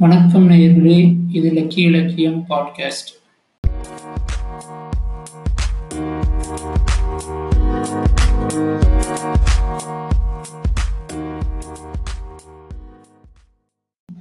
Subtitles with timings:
[0.00, 0.96] வணக்கம் நேயர்களே
[1.32, 3.10] இது லக்கிய இலக்கியம் பாட்காஸ்ட்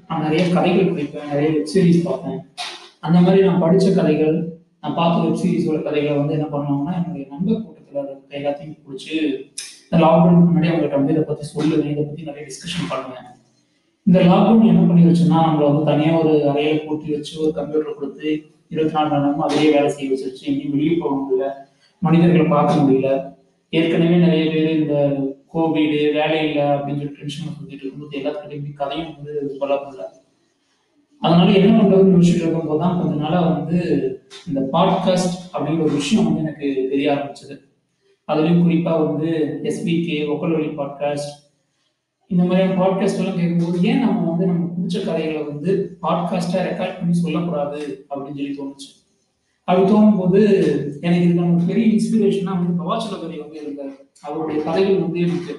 [0.08, 2.42] நான் நிறைய கதைகள் படிப்பேன் நிறைய வெப் சீரிஸ் பார்ப்பேன்.
[3.00, 4.36] அந்த மாதிரி நான் படித்த கதைகள்
[4.82, 9.16] நான் பார்த்த வெப் சீரிஸோட கதைகளை வந்து என்ன பண்ணுவாங்கன்னா என்னுடைய நண்பர் கூட்டத்தில் எல்லாத்தையும் பிடிச்சி
[9.84, 13.34] இந்த லாக்டவுன் முன்னாடி அவங்ககிட்ட வந்து இதை பற்றி சொல்லுவேன் இதை பற்றி நிறைய டிஸ்கஷன் பண்ணுவேன்.
[14.08, 18.44] இந்த லாக்டவுன் என்ன பண்ணி வச்சுன்னா நம்மளை வந்து தனியாக ஒரு அறையை பூட்டி வச்சு ஒரு கம்ப்யூட்டர் கொடுத்து
[18.70, 20.44] இருபத்தி நாலு மணி நேரமும் அதே வேலை செய்ய வச்சிருச்சு.
[20.44, 21.52] எங்கேயும் வெளியே போக முடியல.
[22.00, 23.36] மனிதர்களை பார்க்க முடியல.
[23.70, 25.18] ஏற்கனவே நிறைய பேர் இந்த
[25.54, 30.06] கோவிடு வேலை இல்லை அப்படின்னு சொல்லி டென்ஷன் சொல்லிட்டு இருக்கும்போது எல்லாத்துக்கிட்டையும் கதையும் வந்து சொல்ல முடியல
[31.20, 33.80] அதனால என்ன பண்றதுன்னு யோசிச்சுட்டு இருக்கும்போது தான் கொஞ்ச நாளா வந்து
[34.48, 37.60] இந்த பாட்காஸ்ட் அப்படிங்கிற ஒரு விஷயம் வந்து எனக்கு தெரிய ஆரம்பிச்சது.
[38.28, 41.46] அதுலயும் குறிப்பா வந்து எஸ்பிகே ஒக்கல்வழி பாட்காஸ்ட்
[42.30, 47.14] இந்த மாதிரியான பாட்காஸ்ட் எல்லாம் கேட்கும்போது ஏன் நம்ம வந்து நம்ம பிடிச்ச கதைகளை வந்து பாட்காஸ்டா ரெக்கார்ட் பண்ணி
[47.14, 48.90] சொல்லக்கூடாது அப்படின்னு சொல்லி தோணுச்சு.
[49.68, 50.40] அப்படி தோணும்போது
[51.02, 55.54] எனக்கு இது ஒரு பெரிய இன்ஸ்பிரேஷனா வந்து பவாச்சலபதி வந்து இருந்தார் அவருடைய கதைகள் வந்து எனக்கு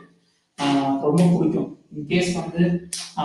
[1.03, 1.79] ரொம்ப பிடிக்கும்.
[1.97, 2.63] இன்கேஸ் வந்து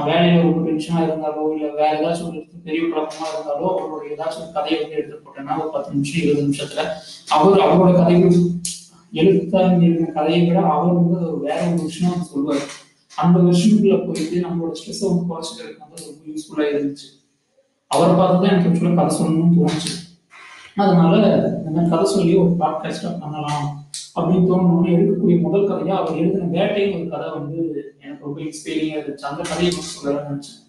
[0.06, 4.82] வேலையில ரொம்ப டென்ஷனா இருந்தாலோ இல்ல வேற ஏதாச்சும் ஒரு பெரிய குழப்பமா இருந்தாலோ அவருடைய ஏதாச்சும் ஒரு கதையை
[4.82, 6.84] வந்து எடுத்து போட்டேன்னா ஒரு பத்து நிமிஷம் இருபது நிமிஷத்துல
[7.30, 8.38] அவர் அவரோட கதைகள்
[9.14, 12.66] எழுத்தாங்க கதையை விட அவர் வந்து வேற ஒரு விஷயம் சொல்லுவார்
[13.16, 17.08] அந்த விஷயத்துக்குள்ள போயிட்டு நம்மளோட ஸ்ட்ரெஸ் வந்து குறைச்சிக்கிறதுக்கு வந்து ரொம்ப யூஸ்ஃபுல்லா இருந்துச்சு.
[17.88, 19.92] அவரை பார்த்து தான் எனக்கு ஆக்சுவலாக கதை சொல்லணும்னு தோணுச்சு.
[20.76, 21.16] அதனால
[21.58, 26.96] இந்த மாதிரி கதை சொல்லி ஒரு பாட்காஸ்டா பண்ணலாம் அப்படின்னு தோணுன்னு எழுதக்கூடிய முதல் கதையா அவர் எழுதின வேட்டையும்
[27.00, 27.58] ஒரு கதை வந்து
[28.02, 29.30] எனக்கு ரொம்ப இன்ஸ்பைரிங்கா இருந்துச்சு.
[29.32, 30.60] அந்த கதையை வந்து சொல்லலாம்னு நினைச்சேன்.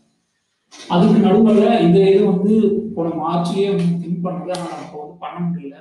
[0.74, 2.54] அதுக்கு நடுவில் இந்த இது வந்து
[2.94, 3.68] போன மார்ச்லயே
[4.02, 5.76] திங்க் பண்ணது நான் அப்போ வந்து பண்ண முடியல.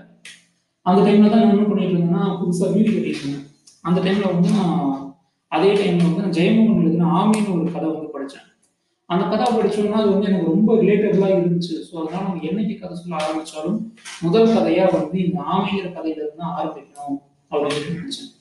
[0.81, 3.47] அந்த டைம்ல தான் நான் என்ன பண்ணிட்டு இருந்தேன்னா புதுசா வீடு கட்டிட்டு இருந்தேன்.
[3.81, 5.12] அந்த டைம்ல வந்து நான்
[5.56, 8.48] அதே டைம்ல வந்து நான் ஜெயமோகன் எழுதின ஆமின்னு ஒரு கதை வந்து படித்தேன்
[9.09, 11.76] அந்த கதை படிச்சோம்னா அது வந்து எனக்கு ரொம்ப ரிலேட்டபிளா இருந்துச்சு.
[11.88, 13.80] ஸோ அதனால நம்ம என்னைக்கு கதை சொல்ல ஆரம்பிச்சாலும்
[14.26, 17.18] முதல் கதையா வந்து இந்த ஆமைங்கிற கதையில இருந்து தான் ஆரம்பிக்கணும்
[17.52, 18.31] அப்படின்னு சொல்லி நினைச்சேன்.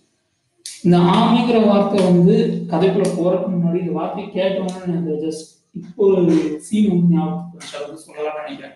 [0.87, 2.37] இந்த ஆமைங்கிற வார்த்தை வந்து
[2.71, 6.33] கதைக்குள்ள போறதுக்கு முன்னாடி இந்த வார்த்தையை கேட்டோம்னு எனக்கு ஜஸ்ட் இப்போ ஒரு
[6.67, 8.75] சீன் வந்து ஞாபகம் சொல்லலாம்னு நினைக்கிறேன்.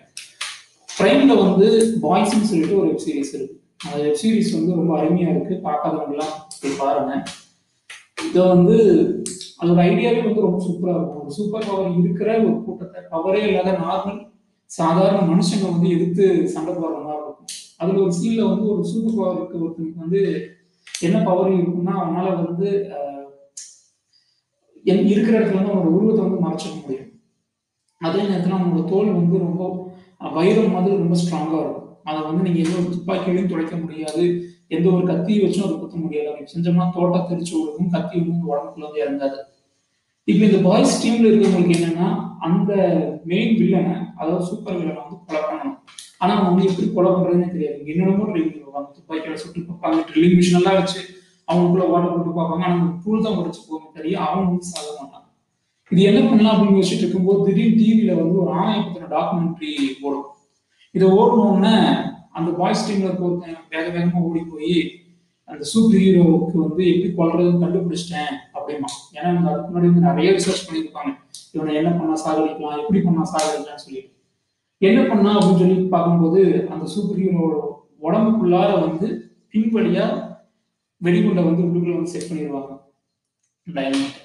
[0.89, 1.65] பிரைம்ல வந்து
[2.05, 3.57] பாய்ஸ்ன்னு சொல்லிட்டு ஒரு வெப் சீரிஸ் இருக்கு.
[3.85, 5.55] அந்த வெப் சீரிஸ் வந்து ரொம்ப அருமையா இருக்கு.
[5.67, 7.13] பார்க்காதவங்கலாம் போய் பாருங்க.
[8.27, 8.77] இதை வந்து
[9.61, 11.21] அதோட ஐடியாவே வந்து ரொம்ப சூப்பராக இருக்கும்.
[11.23, 14.19] ஒரு சூப்பர் பவர் இருக்கிற ஒரு கூட்டத்தை பவரே இல்லாத நார்மல்
[14.69, 17.49] சாதாரண மனுஷங்க வந்து எதிர்த்து சண்டை போடுற மாதிரி இருக்கும்.
[17.81, 20.21] அதுல ஒரு சீன்ல வந்து ஒரு சூப்பர் பவர் இருக்க ஒருத்தனுக்கு வந்து
[21.07, 22.69] என்ன பவர் இருக்கும்னா அவனால வந்து
[24.91, 27.09] என் இருக்கிற இடத்துல வந்து அவனோட உருவத்தை வந்து மறைச்சிக்க முடியும்.
[28.01, 29.63] அதே நேரத்தில் அவனோட தோல் வந்து ரொம்ப
[30.37, 31.86] வைரம் மாதிரி ரொம்ப ஸ்ட்ராங்காக இருக்கும்.
[32.09, 34.23] அதை வந்து நீங்க எந்த ஒரு துப்பாக்கியிலையும் துடைக்க முடியாது.
[34.75, 36.29] எந்த ஒரு கத்தியை வச்சும் அதை குத்த முடியாது.
[36.31, 39.39] அப்படி செஞ்சோம்னா தோட்ட தெரிச்சு விடுக்கும் கத்தி வந்து உடம்புக்குள்ள வந்து இறங்காது.
[40.31, 42.07] இப்போ இந்த பாய்ஸ் டீம்ல இருக்கவங்களுக்கு என்னன்னா
[42.47, 42.71] அந்த
[43.31, 45.77] மெயின் வில்லனை அதாவது சூப்பர் வில்லனை வந்து கொலை பண்ணணும்.
[46.21, 47.79] ஆனா அவங்க வந்து எப்படி கொலை பண்றதுன்னு தெரியாது.
[47.91, 49.99] என்னென்னமோ ட்ரைனிங் பார்ப்பாங்க துப்பாக்கியோட சுட்டு பார்ப்பாங்க.
[50.09, 50.99] ட்ரில்லிங் மிஷின் எல்லாம் வச்சு
[51.47, 52.63] அவங்களுக்குள்ள ஓட்ட போட்டு பார்ப்பாங்க.
[52.67, 55.27] ஆனா அந்த புல் தான் உடச்சு போகும் தெரியும் அவங்க வந்து சாக மாட்டாங்க.
[55.91, 58.79] இது என்ன பண்ணலாம் அப்படின்னு யோசிச்சுட்டு இருக்கும்போது திடீர்னு டிவியில வந்து ஒரு ஆணைய
[59.15, 60.25] டாக்குமெண்ட்ரி போடும்
[60.95, 61.73] இதை ஓடணும்னு
[62.37, 64.77] அந்த பாய்ஸ் டீம்ல இருக்க ஒருத்தன் வேக வேகமா ஓடி போய்
[65.49, 70.65] அந்த சூப்பர் ஹீரோவுக்கு வந்து எப்படி கொள்றதுன்னு கண்டுபிடிச்சிட்டேன் அப்படிமா ஏன்னா இவங்க அதுக்கு முன்னாடி வந்து நிறைய ரிசர்ச்
[70.67, 71.11] பண்ணியிருப்பாங்க.
[71.53, 74.11] இவனை என்ன பண்ணா சாகடிக்கலாம் எப்படி பண்ணா சாகடிக்கலாம்னு சொல்லிட்டு.
[74.81, 76.41] என்ன பண்ணா அப்படின்னு சொல்லி பார்க்கும்போது
[76.73, 77.55] அந்த சூப்பர் ஹீரோவோட
[78.07, 79.07] உடம்புக்குள்ளார வந்து
[79.53, 80.07] பின்வழியா
[81.01, 82.71] வெடிகுண்டை வந்து உள்ளுக்குள்ள வந்து செட் பண்ணிடுவாங்க.
[83.67, 84.19] டைனமைட்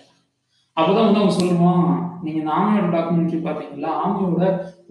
[0.76, 1.86] அப்பதான் வந்து அவன் சொல்லுவான்
[2.24, 4.42] நீங்க இந்த ஆமையோட டாக்குமெண்ட்ரி பாத்தீங்களா ஆமையோட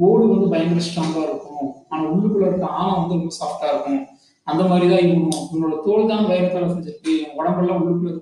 [0.07, 1.69] ஓடு வந்து பயங்கர ஸ்ட்ராங்கா இருக்கும்.
[1.91, 4.01] ஆனா உள்ளுக்குள்ள இருக்க ஆமை வந்து ரொம்ப சாஃப்டா இருக்கும்.
[4.47, 8.13] அந்த மாதிரி தான் இருக்கணும் உங்களோட தோல் தான் வைரத்தால செஞ்சிருக்கு உடம்பெல்லாம் உள்ளுக்குள்ள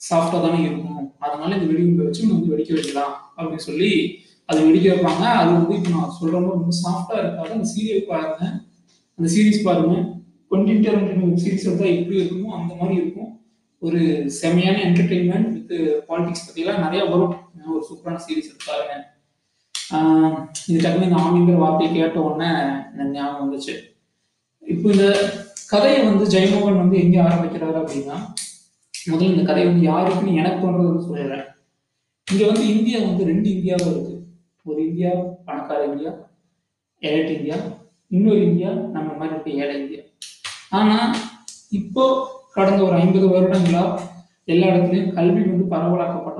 [0.00, 0.98] சாஃப்டா தானே இருக்கும்.
[1.24, 3.90] அதனால இந்த வெடிகுண்டை வச்சு நம்ம வந்து வெடிக்க வைக்கலாம் அப்படின்னு சொல்லி
[4.48, 5.24] அது வெடிக்க வைப்பாங்க.
[5.40, 7.52] அது வந்து இப்போ நான் சொல்ற மாதிரி ரொம்ப சாஃப்டா இருக்காது.
[7.56, 8.42] அந்த சீரியல் பாருங்க.
[9.18, 9.94] அந்த சீரீஸ் பாருங்க.
[10.52, 10.80] கொஞ்சம்
[11.20, 13.30] வெப் சீரிஸ் எடுத்தா எப்படி இருக்குமோ அந்த மாதிரி இருக்கும்.
[13.86, 14.00] ஒரு
[14.40, 15.72] செமையான என்டர்டெயின்மெண்ட் வித்
[16.08, 17.36] பாலிடிக்ஸ் பற்றிலாம் நிறைய வரும்.
[17.68, 18.94] ஒரு சூப்பரான சீரிஸ் எடுத்தாருங்க
[19.90, 20.36] ஆஹ்
[20.66, 22.48] இது டக்குனு இந்த ஆமிங்கிற வார்த்தையை கேட்ட உடனே
[22.92, 23.74] எனக்கு ஞாபகம் வந்துச்சு.
[24.62, 25.06] இப்போ இந்த
[25.68, 28.16] கதையை வந்து ஜெயமோகன் வந்து எங்கே ஆரம்பிக்கிறாரு அப்படின்னா
[28.94, 31.46] முதல்ல இந்த கதை வந்து யாருக்குன்னு எனக்கு தோன்றது சொல்லிடுறேன்
[32.26, 34.14] இங்கே இங்க வந்து இந்தியா வந்து ரெண்டு இந்தியாவும் இருக்கு.
[34.66, 35.10] ஒரு இந்தியா
[35.44, 36.10] பணக்கார இந்தியா
[37.02, 37.56] ஏழைட் இந்தியா
[38.10, 40.02] இன்னொரு இந்தியா நம்ம மாதிரி இருக்க ஏழை இந்தியா.
[40.70, 40.96] ஆனா
[41.70, 42.04] இப்போ
[42.52, 43.82] கடந்த ஒரு ஐம்பது வருடங்களா
[44.44, 46.31] எல்லா இடத்துலயும் கல்வி வந்து பரவலாக்கப்பட்ட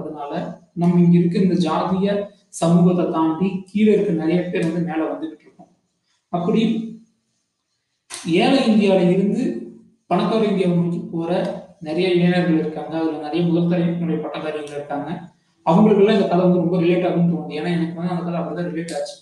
[0.72, 5.70] நம்ம இங்க இருக்க இந்த ஜாதிய சமூகத்தை தாண்டி கீழே இருக்க நிறைய பேர் வந்து மேல வந்துகிட்டு இருக்கோம்.
[6.28, 6.62] அப்படி
[8.26, 9.42] ஏழை இந்தியாவில இருந்து
[10.06, 11.30] பணக்கார இந்தியாவை நோக்கி போற
[11.80, 12.98] நிறைய இளைஞர்கள் இருக்காங்க.
[12.98, 15.10] அதுல நிறைய முதல்தலைமுறை பட்டதாரிகள் இருக்காங்க.
[15.66, 17.56] அவங்களுக்குலாம் இந்த கதை வந்து ரொம்ப ரிலேட் ஆகும்னு தோணுது.
[17.58, 19.16] ஏன்னா எனக்கு வந்து அந்த கதை அப்படிதான் ரிலேட் ஆச்சு.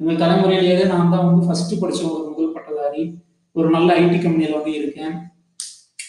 [0.00, 3.18] எங்கள் தலைமுறையிலேயே நான் தான் வந்து ஃபர்ஸ்ட் படிச்ச ஒரு முதல் பட்டதாரி.
[3.52, 5.14] ஒரு நல்ல ஐடி கம்பெனியில் வந்து இருக்கேன்.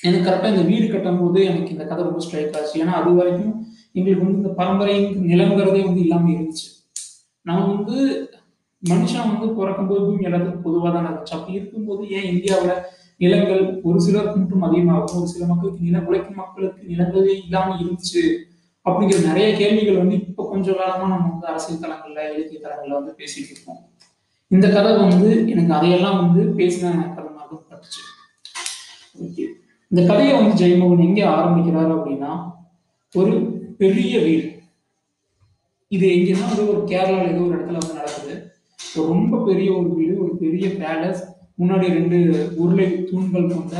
[0.01, 2.75] எனக்கு கரெக்டாக இந்த வீடு கட்டும் போது எனக்கு இந்த கதை ரொம்ப ஸ்ட்ரைக் ஆச்சு.
[2.83, 3.53] ஏன்னா அது வரைக்கும்
[3.97, 4.95] எங்களுக்கு வந்து இந்த பரம்பரை
[5.31, 6.67] நிலங்கிறதே வந்து இல்லாமல் இருந்துச்சு.
[7.45, 7.97] நம்ம வந்து
[8.83, 11.35] மனுஷன் வந்து பிறக்கும்போது பூமி எல்லாத்துக்கும் பொதுவாக தான் இருந்துச்சு.
[11.37, 12.81] அப்படி இருக்கும்போது ஏன் இந்தியாவில்
[13.23, 18.23] நிலங்கள் ஒரு சிலருக்கு மட்டும் அதிகமாகும் ஒரு சில மக்களுக்கு நில உழைக்கும் மக்களுக்கு நிலங்களே இல்லாமல் இருந்துச்சு
[18.85, 23.51] அப்படிங்கிற நிறைய கேள்விகள் வந்து இப்போ கொஞ்சம் காலமா நம்ம வந்து அரசியல் தளங்கள்ல இலக்கிய தளங்கள்ல வந்து பேசிட்டு
[23.53, 23.79] இருக்கோம்.
[24.51, 28.01] இந்த கதை வந்து எனக்கு அதையெல்லாம் வந்து பேசின கதை மாதிரி பட்டுச்சு.
[29.25, 29.45] ஓகே
[29.91, 32.31] இந்த கதையை வந்து ஜெயமோகன் எங்கே ஆரம்பிக்கிறாரு அப்படின்னா
[33.15, 33.33] ஒரு
[33.79, 34.47] பெரிய வீடு.
[35.91, 38.35] இது எங்கன்னா வந்து ஒரு கேரளாவில் ஏதோ ஒரு இடத்துல வந்து நடக்குது.
[38.95, 41.21] ஒரு ரொம்ப பெரிய ஒரு வீடு ஒரு பெரிய பேலஸ்
[41.59, 42.17] முன்னாடி ரெண்டு
[42.61, 43.75] உருளை தூண்கள் கொண்ட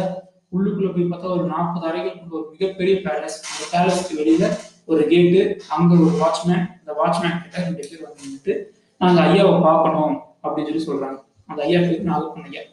[0.56, 4.45] உள்ளுக்குள்ள போய் பார்த்தா ஒரு நாற்பது அறைகள் கொண்ட ஒரு மிகப்பெரிய பேலஸ் அந்த பேலஸ்க்கு வெளியில
[4.92, 5.42] ஒரு கேட்டு
[5.75, 8.53] அங்க ஒரு வாட்ச்மேன் அந்த வாட்ச்மேன் கிட்ட ரெண்டு பேர் வந்து நின்றுட்டு
[9.01, 11.18] நாங்க ஐயாவை பார்க்கணும் அப்படின்னு சொல்லி சொல்றாங்க.
[11.50, 12.63] அந்த ஐயா பேருக்கு நாகப்பன் ஐயா.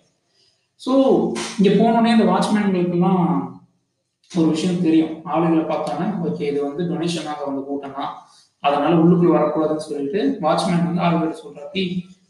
[0.80, 0.92] ஸோ
[1.58, 3.24] இங்க போனோடனே இந்த வாட்ச்மேன்களுக்கெல்லாம்
[4.38, 5.14] ஒரு விஷயம் தெரியும்.
[5.32, 8.12] ஆளுகளை பார்த்தாங்க ஓகே இது வந்து டொனேஷனாக வந்து கூட்டம் தான்
[8.66, 11.82] அதனால உள்ளுக்குள்ள வரக்கூடாதுன்னு சொல்லிட்டு வாட்ச்மேன் வந்து ஆளுகிட்ட சொல்றாரு.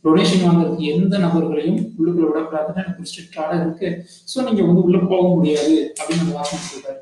[0.04, 3.88] டொனேஷன் வாங்குறதுக்கு எந்த நபர்களையும் உள்ளுக்குள்ள விடக்கூடாதுன்னு எனக்கு ஸ்ட்ரிக்ட் ஆர்டர் இருக்கு.
[4.31, 5.76] ஸோ நீங்க வந்து உள்ள போக முடியாது.
[5.99, 7.00] அப்படின்னு அந்த வாட்ச்மேன் சொல்றாரு.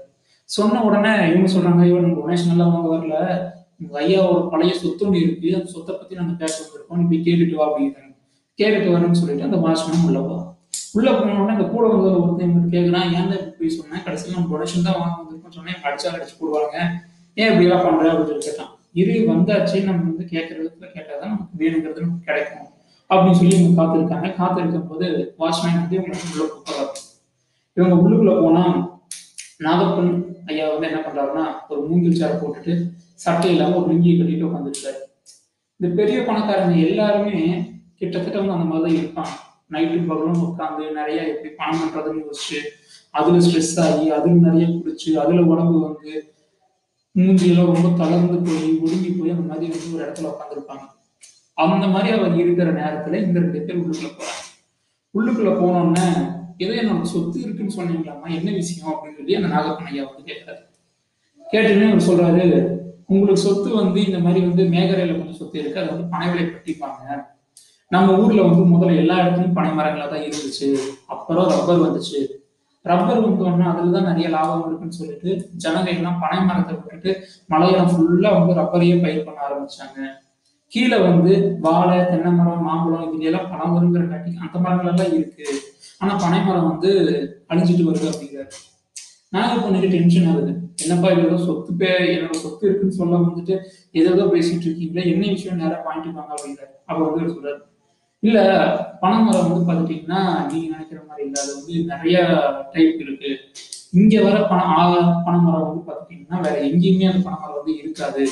[0.49, 3.17] சொன்ன உடனே இவங்க சொல்றாங்க ஐயோ நம்ம டொனேஷன் எல்லாம் வாங்க வரல.
[3.82, 5.49] உங்க ஐயாவோட பழைய சொத்து ஒன்று இருக்கு.
[5.58, 6.99] அந்த சொத்தை பத்தி நாங்க பேச வந்திருக்கோம்.
[7.00, 8.14] நீ போய் கேட்டுட்டு வா அப்படிங்கிறாங்க.
[8.58, 10.50] கேட்டுட்டு வரேன்னு சொல்லிட்டு அந்த வாட்ச்மேன் உள்ள போறோம்
[10.94, 13.28] உள்ள போனோடனே அந்த கூட வந்து ஒருத்தன் கேட்குறான் ஏன்
[13.58, 15.81] போய் சொன்னேன் கடைசியில் நம்ம டொனேஷன் தான் வாங்க வந்திருக்கோம் சொன்னேன்.
[15.87, 16.76] அடிச்சா அடிச்சு போடுவாங்க.
[17.37, 18.04] ஏன் இப்படி எல்லாம் பண்ற?
[18.12, 18.72] அப்படின்னு சொல்லி கேட்டான்.
[18.92, 19.84] இரு வந்தாச்சு.
[19.84, 22.66] நம்ம வந்து கேட்கறதுக்கு கேட்டாதான் நமக்கு வேணுங்கிறது நமக்கு கிடைக்கும்.
[23.10, 24.28] அப்படின்னு சொல்லி இவங்க காத்திருக்காங்க.
[24.34, 25.06] காத்திருக்கும் போது
[25.40, 26.92] வாட்ச்மேன் வந்து இவங்க உள்ள கூப்பிடுறாரு.
[27.76, 28.64] இவங்க உள்ளுக்குள்ள போனா
[29.66, 30.12] நாகப்பன்
[30.46, 32.72] ஐயா வந்து என்ன பண்றாருன்னா ஒரு மூங்கில் சேரை போட்டுட்டு
[33.14, 35.00] சட்டை இல்லாம ஒரு லுங்கியை கட்டிட்டு உட்காந்துருக்காரு
[35.81, 37.37] இந்த பெரிய பணக்காரங்க எல்லாருமே
[37.96, 39.34] கிட்டத்தட்ட வந்து அந்த மாதிரி தான் இருப்பாங்க.
[39.70, 42.56] நைட்டு பகலும் உட்காந்து நிறைய எப்படி பணம் பண்றதுன்னு யோசிச்சு
[43.11, 46.34] அதுல ஸ்ட்ரெஸ் ஆகி அதுல நிறைய குடிச்சு அதுல உடம்பு வந்து
[47.19, 50.99] மூஞ்சியெல்லாம் ரொம்ப தளர்ந்து போய் ஒடுங்கி போய் அந்த மாதிரி வந்து ஒரு இடத்துல உட்காந்துருப்பாங்க
[51.55, 54.49] அந்த மாதிரி அவர் இருக்கிற நேரத்துல இந்த ரெண்டு பேர் உள்ளுக்குள்ள போறாங்க.
[55.14, 58.94] உள்ளுக்குள்ள போனோன்னே ஏதோ என்னோட சொத்து இருக்குன்னு சொன்னீங்களாமா என்ன விஷயம்?
[58.94, 60.69] அப்படின்னு சொல்லி அந்த நாகப்பண்ணையா வந்து கேட்கிறாரு.
[61.52, 66.08] கேட்டுன்னு அவர் சொல்றாரு உங்களுக்கு சொத்து வந்து இந்த மாதிரி வந்து மேகரையில கொஞ்சம் சொத்து இருக்கு அதை வந்து
[66.11, 67.26] பனை விலை கட்டிப்பாங்க.
[67.90, 70.69] நம்ம ஊர்ல வந்து முதல்ல எல்லா இடத்துலயும் பனை மரங்களா தான் இருந்துச்சு.
[71.12, 72.20] அப்புறம் ரப்பர் வந்துச்சு.
[72.84, 75.31] ரப்பர் வந்தோம்னா அதுல தான் நிறைய லாபம் இருக்குன்னு சொல்லிட்டு
[75.62, 77.10] ஜனங்க எல்லாம் பனை மரத்தை விட்டுட்டு
[77.52, 79.98] மலையாளம் ஃபுல்லா வந்து ரப்பரையே பயிர் பண்ண ஆரம்பிச்சாங்க.
[80.72, 81.32] கீழே வந்து
[81.66, 85.46] வாழை தென்னை மரம் மாம்பழம் இதுல எல்லாம் பழம் வருங்கிற காட்டி அந்த மரங்கள் எல்லாம் இருக்கு.
[86.02, 86.90] ஆனா பனை மரம் வந்து
[87.50, 88.52] அழிஞ்சிட்டு வருது அப்படிங்கிறாரு
[89.34, 90.52] நாங்க பொண்ணுக்கு டென்ஷன் ஆகுது.
[90.82, 93.54] என்னப்பா இது ஏதோ சொத்து பே என்னோட சொத்து இருக்குன்னு சொல்ல வந்துட்டு
[94.00, 97.60] ஏதோ பேசிட்டு இருக்கீங்களா என்ன விஷயம் நேரம் பாயிண்ட் வாங்க அப்படிங்கிறாரு அப்ப வந்து சொல்றாரு?
[98.20, 98.38] இல்ல
[99.00, 101.43] பனைமரம் வந்து பாத்துட்டீங்கன்னா நீங்க நினைக்கிற மாதிரி இல்ல.
[101.43, 102.17] அது வந்து நிறைய
[102.72, 103.38] டைப் இருக்கு.
[103.93, 108.28] இங்க வர பண பனை பனைமரம் வந்து பாத்துட்டீங்கன்னா வேற எங்கேயுமே அந்த பனைமரம் வந்து இருக்காது.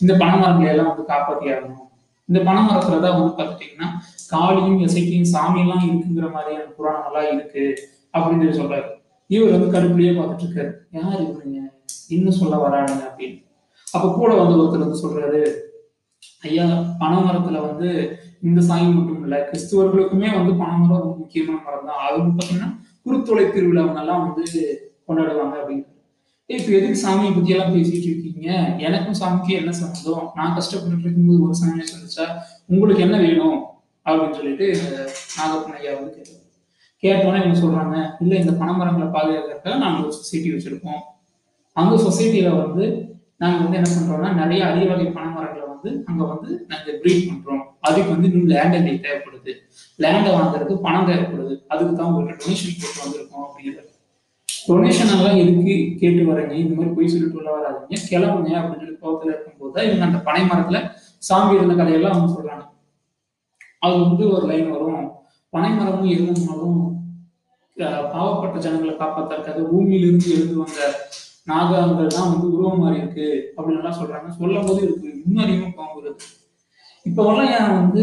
[0.00, 1.88] இந்த பனைமரங்களை எல்லாம் வந்து காப்பாத்தி ஆகணும்.
[2.24, 3.88] இந்த பனைமரத்துல தான் வந்து பாத்துட்டீங்கன்னா
[4.30, 7.64] காளியும் இசைக்கும் சாமியெல்லாம் இருக்குங்கிற மாதிரியான புராணங்கள்லாம் இருக்கு
[8.12, 8.88] அப்படின்னு சொல்லி சொல்றாரு.
[9.26, 10.72] இவர் வந்து கடுப்புலயே பார்த்துட்டு இருக்காரு.
[10.90, 11.60] யார் இவருங்க?
[12.08, 13.44] இன்னும் சொல்ல வரானுங்க அப்படின்னு.
[13.92, 15.40] அப்ப கூட வந்து ஒருத்தர் வந்து சொல்றாரு
[16.42, 16.64] ஐயா
[17.00, 22.02] பனைமரத்துல வந்து இந்த சாமி மட்டும் இல்ல கிறிஸ்துவர்களுக்குமே வந்து பனைமரம் ரொம்ப முக்கியமான மரம் தான்.
[22.06, 22.70] அது பார்த்தீங்கன்னா பாத்தீங்கன்னா
[23.06, 24.44] குருத்தொலை திருவிழாவெல்லாம் வந்து
[25.06, 25.88] கொண்டாடுவாங்க அப்படின்னு
[26.50, 28.48] இப்ப எதுக்கு சாமியை பத்தி எல்லாம் பேசிட்டு இருக்கீங்க?
[28.86, 30.26] எனக்கும் சாமிக்கும் என்ன சம்மந்தம்?
[30.38, 32.26] நான் கஷ்டப்பட்டு இருக்கும்போது ஒரு சாமியை சந்திச்சா
[32.72, 33.58] உங்களுக்கு என்ன வேணும்?
[34.06, 34.66] அப்படின்னு சொல்லிட்டு
[35.38, 36.40] நாகப்பண்ணையா வந்து கேட்டாங்க
[37.02, 41.00] கேட்டோன்னே இவங்க சொல்றாங்க இல்ல இந்த பனைமரங்களை பாதுகாக்கிறதுக்காக நாங்க ஒரு சொசைட்டி வச்சிருக்கோம்.
[41.76, 42.84] அந்த சொசைட்டில வந்து
[43.42, 47.62] நாங்க வந்து என்ன பண்றோம்னா நிறைய அரிய வகை பனைமரங்களை வந்து அங்க வந்து நாங்க ப்ரீட் பண்றோம்.
[47.82, 49.52] அதுக்கு வந்து இன்னும் லேண்ட் எங்களுக்கு தேவைப்படுது.
[49.98, 51.54] லேண்டை வாங்குறதுக்கு பணம் தேவைப்படுது.
[51.72, 53.88] அதுக்கு தான் உங்களுக்கு டொனேஷன் போட்டு வந்திருக்கோம் அப்படிங்கிறது.
[54.48, 57.98] டொனேஷன் எல்லாம் எதுக்கு கேட்டு வரீங்க இந்த மாதிரி போய் சொல்லிட்டு உள்ள வராதீங்க.
[58.10, 60.80] கிளம்புங்க அப்படின்னு சொல்லி கோபத்துல இருக்கும்போது தான் இவங்க அந்த பனை மரத்துல
[61.22, 62.64] சாமி இருந்த கதையெல்லாம் அவங்க சொல்றாங்க.
[63.82, 65.06] அது வந்து ஒரு லைன் வரும்.
[65.52, 66.88] பனை மரமும் எரும மரமும்
[67.76, 70.80] அஹ், பாவப்பட்ட ஜனங்களை காப்பாத்துறதுக்காக பூமியிலிருந்து எழுந்து வந்த
[71.50, 74.28] நாகாங்கள் தான் வந்து உருவம் மாறி இருக்கு அப்படின்னு எல்லாம் சொல்றாங்க.
[74.40, 76.28] சொல்லும் போது இருக்கு இன்னும் அதிகமாக கோவம் வருது
[77.06, 78.02] இப்போவெல்லாம் என் வந்து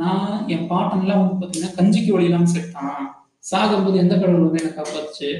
[0.00, 3.08] நான் என் பாட்டன்லாம் வந்து பார்த்தீங்கன்னா கஞ்சிக்கு வழியெல்லாம் இல்லாம
[3.50, 5.30] சாகும்போது எந்த கடவுள் வந்து என்னை காப்பாத்துச்சு?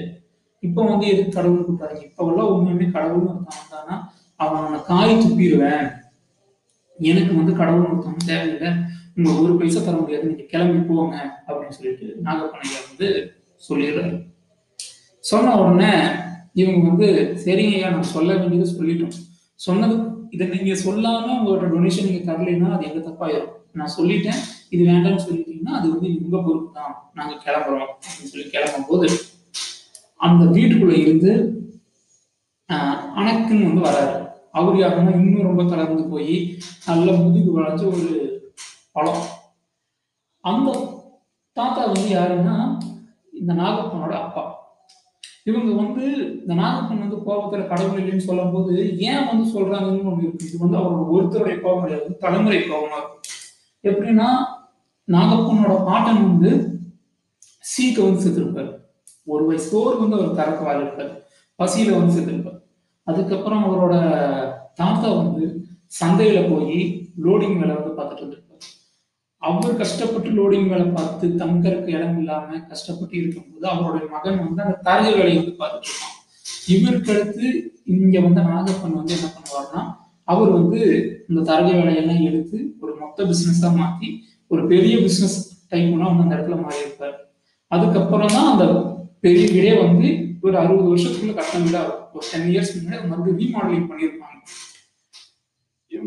[0.63, 3.95] இப்போ வந்து எதுக்கு கடவுள் கூப்பிட்டாங்க இப்போவெல்லாம் உண்மையுமே கடவுள் ஒருத்தன் வந்தானா
[4.41, 5.87] அவனை காய் துப்பிடுவேன்.
[6.99, 8.71] எனக்கு வந்து கடவுள் ஒருத்தவங்க தேவையில்லை.
[9.17, 10.29] உங்க ஒரு பைசா தர முடியாது.
[10.31, 13.09] நீங்க கிளம்பி போங்க அப்படின்னு சொல்லிட்டு நாகப்பனையா வந்து
[13.69, 14.17] சொல்லிடுறாரு.
[15.25, 15.93] சொன்ன உடனே
[16.55, 17.07] இவங்க வந்து
[17.43, 19.15] சரிங்க ஐயா நான் சொல்ல வேண்டியது சொல்லிட்டோம்.
[19.61, 19.95] சொன்னது
[20.33, 23.49] இதை நீங்க சொல்லாம உங்களோட டொனேஷன் நீங்க தரலைன்னா அது எங்க தப்பாயிரும்.
[23.75, 24.41] நான் சொல்லிட்டேன்
[24.71, 29.07] இது வேண்டாம்னு சொல்லிட்டீங்கன்னா அது வந்து உங்க பொறுப்பு தான் நாங்க கிளம்புறோம் அப்படின்னு சொல்லி கிளம்பும் போது
[30.21, 31.31] அந்த வீட்டுக்குள்ள இருந்து
[32.69, 34.13] ஆஹ், அணக்குன்னு வந்து வராரு.
[34.55, 36.35] அவர் யாருன்னா இன்னும் ரொம்ப கலந்து போய்
[36.87, 38.07] நல்ல முதுகு வளைஞ்ச ஒரு
[38.97, 39.23] பழம்.
[40.45, 40.69] அந்த
[41.57, 42.57] தாத்தா வந்து யாருன்னா
[43.33, 44.45] இந்த நாகப்பனோட அப்பா.
[45.47, 46.05] இவங்க வந்து
[46.41, 48.75] இந்த நாகப்பன் வந்து கோபத்துல கடவுள் இல்லைன்னு சொல்லும் போது
[49.11, 50.49] ஏன் வந்து சொல்றாங்கன்னு ஒண்ணு இருக்கு.
[50.49, 53.29] இது வந்து அவரோட ஒருத்தருடைய கோபம் கிடையாது தலைமுறை கோபமா இருக்கும்
[53.85, 54.29] எப்படின்னா
[55.09, 56.51] நாகப்பனோட பாட்டன் வந்து
[57.65, 58.71] சீக்க வந்து செத்துருப்பாரு.
[59.33, 61.11] ஒரு வயசு சோறு வந்து அவர் தரக்கு வாழ்ப்பார்
[61.59, 62.61] பசியில வந்து செத்துருப்பார்.
[63.07, 63.95] அதுக்கப்புறம் அவரோட
[64.81, 65.45] தாத்தா வந்து
[66.01, 66.79] சந்தையில போய்
[67.25, 68.52] லோடிங் வேலை வந்து பார்த்துட்டு இருந்திருப்பார்
[69.43, 75.13] அவர் கஷ்டப்பட்டு லோடிங் வேலை பார்த்து தங்கறதுக்கு இடம் இல்லாம கஷ்டப்பட்டு இருக்கும்போது அவருடைய மகன் வந்து அந்த தரகு
[75.19, 76.11] வேலையை வந்து பார்த்துட்டு
[76.75, 77.47] இவருக்கு அடுத்து
[77.95, 79.83] இங்க வந்து நாகப்பன் வந்து என்ன பண்ணுவார்னா
[80.29, 80.81] அவர் வந்து
[81.29, 84.11] இந்த தரகு வேலையெல்லாம் எடுத்து ஒரு மொத்த பிசினஸா மாத்தி
[84.51, 85.39] ஒரு பெரிய பிசினஸ்
[85.73, 87.17] டைப்னா வந்து அந்த இடத்துல மாறி இருப்பார்
[87.71, 88.65] அதுக்கப்புறம் தான் அந்த
[89.25, 90.09] பெரிய வீடே வந்து
[90.45, 92.09] ஒரு அறுபது வருஷத்துக்குள்ள கட்டின வீடா இருக்கும்.
[92.17, 94.32] ஒரு டென் இயர்ஸ் முன்னாடி மறுபடியும் ரீமாடலிங் பண்ணியிருப்பாங்க.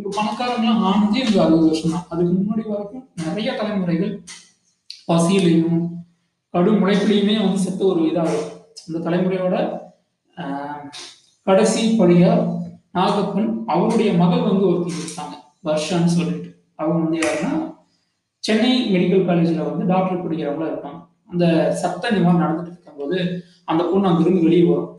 [0.06, 4.12] இப்போ பணக்காரங்களாம் ஆனதே இந்த அறுபது வருஷம் தான் அதுக்கு முன்னாடி வரைக்கும் நிறைய தலைமுறைகள்
[5.08, 5.80] பசியிலையும்
[6.54, 9.56] கடும் உழைப்பிலையுமே வந்து செத்த ஒரு இதாக இருக்கும் இந்த தலைமுறையோட
[11.48, 12.30] கடைசி படியா
[12.98, 15.36] நாகப்பன் அவருடைய மகள் வந்து ஒருத்தர் இருக்காங்க.
[15.70, 16.52] வர்ஷான்னு சொல்லிட்டு.
[16.82, 17.52] அவங்க வந்து யாருன்னா
[18.44, 21.02] சென்னை மெடிக்கல் காலேஜில் வந்து டாக்டர் படிக்கிறவங்களா இருப்பாங்க.
[21.32, 21.46] அந்த
[21.82, 23.18] சத்த நிவாரணம் நடந்துட்டு இருக்கும்போது
[23.72, 24.92] அந்த பொண்ணு அங்கிருந்து வெளியே வரும்.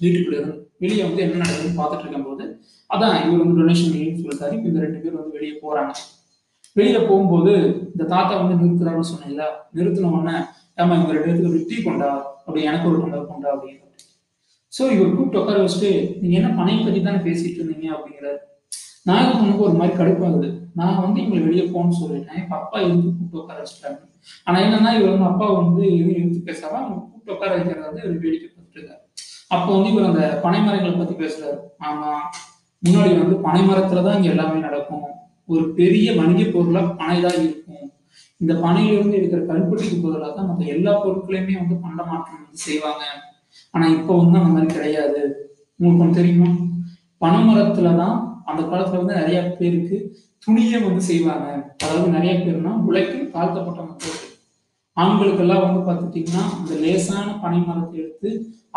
[0.00, 2.44] வீட்டுக்குள்ள இருந்து வெளியே வந்து என்ன நடக்குதுன்னு பார்த்துட்டு இருக்கும்போது
[2.90, 4.52] அதான் இவர் வந்து டொனேஷன் இல்லைன்னு சொல்லிட்டாரு.
[4.56, 5.92] இப்போ இந்த ரெண்டு பேர் வந்து வெளியே போறாங்க.
[6.76, 7.52] வெளியில போகும்போது
[7.94, 10.36] இந்த தாத்தா வந்து நிறுத்துறாருன்னு சொன்னீங்களா நிறுத்தின உடனே
[10.80, 12.10] ஆமா இவங்க ரெண்டு பேருக்கு ஒரு டீ கொண்டா
[12.46, 13.86] அப்படி எனக்கு ஒரு கொண்டா கொண்டா அப்படின்னு
[14.72, 15.90] ஸோ இவர் கூப்பிட்டு உட்கார வச்சுட்டு
[16.22, 17.86] நீங்க என்ன பணையை பத்தி தானே பேசிட்டு இருந்தீங்க?
[17.94, 18.38] அப்படிங்கிறாரு.
[19.08, 20.48] நாகப்பனுக்கு ஒரு மாதிரி கடுப்பாகுது?
[20.78, 22.40] நான் வந்து இவங்களை வெளியே போகணும்னு சொல்லிட்டேன்.
[22.42, 23.98] இப்ப அப்பா இருந்து கூப்பிட்டு உட்கார வச்சுட்டாங்க?
[24.46, 28.22] ஆனா என்னன்னா இவர் வந்து அப்பா வந்து எதுவும் எடுத்து பேசாம அவங்க கூப்பிட்டு உட்கார வைக்கிறத வந்து இவர்
[28.24, 29.02] வேடிக்கை பார்த்துட்டு இருக்காரு.
[29.50, 31.58] அப்போ வந்து இவர் அந்த பனைமரங்களை பத்தி பேசுறாரு.
[31.88, 32.10] ஆமா.
[32.82, 35.06] முன்னாடி வந்து பனைமரத்துல தான் இங்க எல்லாமே நடக்கும்.
[35.48, 37.84] ஒரு பெரிய வணிக பொருளா பனை தான் இருக்கும்.
[38.40, 43.04] இந்த பனையிலிருந்து எடுக்கிற கருப்பட்டிக்கு பொருளாக தான் மற்ற எல்லா பொருட்களையுமே வந்து பண்ட மாற்றம் வந்து செய்வாங்க.
[43.74, 45.20] ஆனா இப்போ வந்து அந்த மாதிரி கிடையாது.
[45.80, 46.50] உங்களுக்கு ஒன்று தெரியுமா?
[47.20, 49.96] பனைமரத்துல தான் அந்த காலத்துல வந்து நிறைய பேருக்கு
[50.46, 51.46] துணியை வந்து செய்வாங்க.
[51.82, 54.27] அதாவது நிறைய பேர்னா உழைக்கும் தாழ்த்தப்பட்ட மக்களுக்கு
[55.02, 58.30] ஆண்களுக்கெல்லாம் வந்து பார்த்துட்டீங்கன்னா அந்த லேசான பனை மரத்தை எடுத்து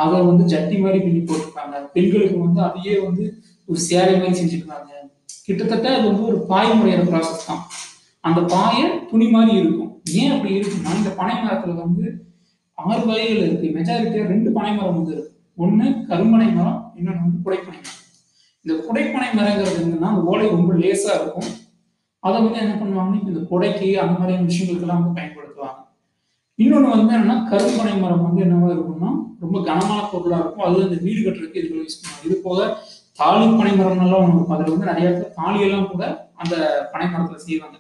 [0.04, 3.24] அதை வந்து ஜட்டி மாதிரி பின்னி போட்டிருப்பாங்க பெண்களுக்கு வந்து அதையே வந்து
[3.70, 4.90] ஒரு சேலை மாதிரி செஞ்சுருக்காங்க
[5.46, 7.64] கிட்டத்தட்ட அது வந்து ஒரு பாய் முறையான ப்ராசஸ் தான்.
[8.24, 9.92] அந்த பாயை துணி மாதிரி இருக்கும்.
[10.20, 12.04] ஏன் அப்படி இருக்குன்னா இந்த பனை மரத்துல வந்து
[12.78, 13.68] ஆறு வகைகள் இருக்கு.
[13.78, 15.32] மெஜாரிட்டியா ரெண்டு பனை மரம் வந்து இருக்கு.
[15.64, 18.00] ஒண்ணு கரும்பனை மரம் இன்னொன்னு வந்து குடைப்பனை மரம்.
[18.66, 21.50] இந்த குடைப்பனை மரங்கிறது என்னன்னா அந்த ஓலை ரொம்ப லேசா இருக்கும்.
[22.24, 25.41] அதை வந்து என்ன பண்ணுவாங்கன்னா இந்த குடைக்கு அந்த மாதிரியான விஷயங்களுக்கெல்லாம் வந்து பயன்படுத்தும்
[26.62, 29.12] இன்னொன்று வந்து என்னன்னா கரும்பனை மரம் வந்து என்னவா இருக்கும்னா
[29.44, 30.66] ரொம்ப கனமான பொருளாக இருக்கும்.
[30.68, 32.60] அது அந்த வீடு கட்டுறதுக்கு இதுகளை யூஸ் பண்ணுவாங்க இது போக
[33.20, 34.56] தாலி பனை மரம்லாம் ஒன்று இருக்கும்.
[34.58, 36.04] அதில் வந்து நிறைய தாலியெல்லாம் கூட
[36.42, 36.56] அந்த
[36.94, 37.78] பனை மரத்தில் செய்வாங்க.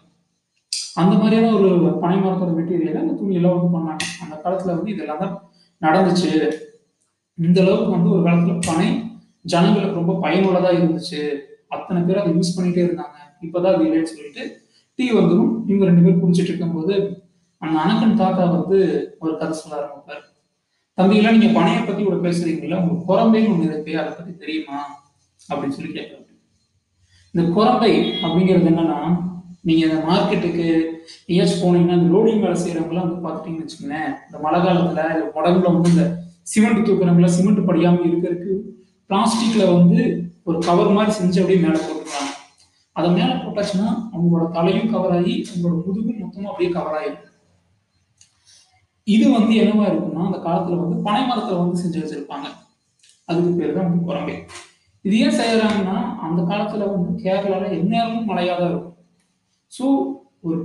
[1.01, 1.69] அந்த மாதிரியான ஒரு
[2.03, 4.03] பனை மரத்தோட மெட்டீரியல் அந்த துணியெல்லாம் வந்து பண்ணாங்க.
[4.23, 5.35] அந்த காலத்தில் வந்து இதெல்லாம் தான்
[5.81, 6.31] நடந்துச்சு.
[7.37, 8.87] இந்த அளவுக்கு வந்து ஒரு காலத்துல பனை
[9.53, 11.21] ஜனங்களுக்கு ரொம்ப பயனுள்ளதா இருந்துச்சு.
[11.75, 13.17] அத்தனை பேர் அதை யூஸ் பண்ணிட்டே இருந்தாங்க.
[13.45, 14.43] இப்பதான் அது இல்லைன்னு சொல்லிட்டு
[14.99, 16.95] டீ வந்துடும் இவங்க ரெண்டு பேர் குடிச்சிட்டு இருக்கும்போது
[17.61, 18.77] அந்த அனக்கன் தாத்தா வந்து
[19.19, 20.23] ஒரு கதை சொல்ல ஆரம்பிப்பார்
[20.97, 23.91] தம்பிகளா நீங்க பனையை பத்தி கூட பேசுறீங்களா உங்களுக்கு குரம்பைன்னு ஒண்ணு இருக்கு.
[23.99, 24.79] அதை பத்தி தெரியுமா?
[25.49, 26.19] அப்படின்னு சொல்லி கேட்டாரு
[27.33, 27.91] இந்த குரம்பை
[28.23, 28.99] அப்படிங்கிறது என்னன்னா
[29.67, 30.65] நீங்க இந்த மார்க்கெட்டுக்கு
[31.25, 34.11] எங்கேயாச்சும் போனீங்கன்னா இந்த லோடிங் வேலை செய்யறவங்களாம் வந்து பாத்துட்டீங்கன்னு வச்சுக்கோங்களேன்.
[34.25, 36.05] இந்த மழை காலத்துல இந்த உடம்புல வந்து இந்த
[36.51, 38.55] சிமெண்ட் தூக்குறவங்கள சிமெண்ட் படியாம இருக்கிறதுக்கு
[39.09, 39.99] பிளாஸ்டிக்ல வந்து
[40.43, 42.31] ஒரு கவர் மாதிரி செஞ்சு அப்படியே மேலே போட்டுக்கிறாங்க
[42.97, 47.30] அதை மேலே போட்டாச்சுன்னா அவங்களோட தலையும் கவர் ஆகி அவங்களோட முதுகும் மொத்தமும் அப்படியே கவர் ஆயிடும்.
[49.15, 52.47] இது வந்து என்னவா இருக்கும்னா அந்த காலத்துல வந்து பனை மரத்துல வந்து செஞ்சு வச்சிருப்பாங்க.
[53.29, 54.35] அதுக்கு பேர் தான் வந்து குரம்பை.
[55.05, 58.97] இது ஏன் செய்யறாங்கன்னா அந்த காலத்துல வந்து கேரளால எந்நேரமும் மழையா தான் இருக்கும்.
[59.71, 59.85] ஸோ
[60.47, 60.59] ஒரு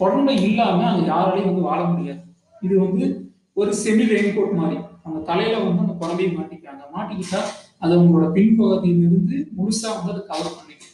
[0.00, 2.20] குழந்தை இல்லாம அங்க யாராலையும் வந்து வாழ முடியாது.
[2.62, 3.04] இது வந்து
[3.60, 4.78] ஒரு செமி ரெயின்கோட் மாதிரி.
[5.04, 6.82] அவங்க தலையில வந்து அந்த குழம்பையை மாட்டிக்கிறாங்க.
[6.96, 7.40] மாட்டிக்கிட்டா
[7.82, 10.92] அது அவங்களோட பின்பகுதியில் இருந்து முழுசா வந்து அதை கவர் பண்ணிக்கும்.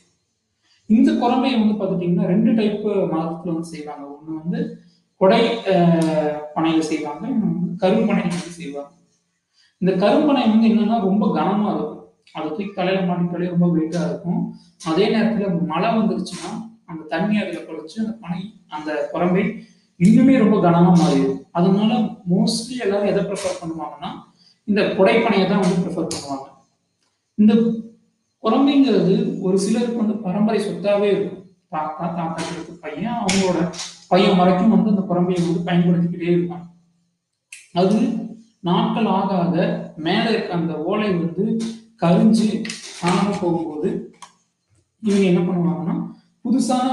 [0.91, 4.05] இந்த குழம்பையை வந்து பார்த்துட்டீங்கன்னா ரெண்டு டைப் மரத்துல வந்து செய்வாங்க.
[4.15, 4.61] ஒன்று வந்து
[5.21, 5.41] கொடை
[5.73, 7.25] அஹ், பனையில செய்வாங்க
[7.83, 8.93] கரும்பனை வந்து வந்து செய்வாங்க.
[9.83, 11.97] இந்த கரும்பனை வந்து என்னன்னா ரொம்ப கனமா இருக்கும்.
[12.35, 14.41] அதை தூக்கி தலையில மாட்டிட்டாலே ரொம்ப வெயிட்டா இருக்கும்.
[14.85, 16.51] அதே நேரத்துல மழை வந்துருச்சுன்னா
[16.89, 19.45] அந்த தண்ணி அதில் குறைச்சு அந்த பனை அந்த குரம்பை
[20.01, 21.41] இன்னுமே ரொம்ப கனமா மாறிடும்.
[21.53, 21.93] அதனால
[22.31, 24.11] மோஸ்ட்லி எல்லாரும் எதை ப்ரிஃபர் பண்ணுவாங்கன்னா
[24.69, 26.47] இந்த கொடைப்பனையை தான் வந்து ப்ரிஃபர் பண்ணுவாங்க.
[27.39, 27.53] இந்த
[28.45, 31.37] குழம்பைங்கிறது ஒரு சிலருக்கு வந்து பரம்பரை சொத்தாவே இருக்கும்.
[31.73, 32.45] தாத்தா தாத்தா
[32.85, 33.59] பையன் அவங்களோட
[34.11, 36.67] பையன் வரைக்கும் வந்து அந்த குரம்பையை வந்து பயன்படுத்திக்கிட்டே இருப்பாங்க
[37.81, 37.99] அது
[38.69, 39.55] நாட்கள் ஆக ஆக
[40.33, 41.45] இருக்க அந்த ஓலை வந்து
[42.03, 42.47] கரிஞ்சு
[43.01, 43.89] காணாம போகும்போது
[45.03, 45.95] இவங்க என்ன பண்ணுவாங்கன்னா
[46.45, 46.87] புதுசான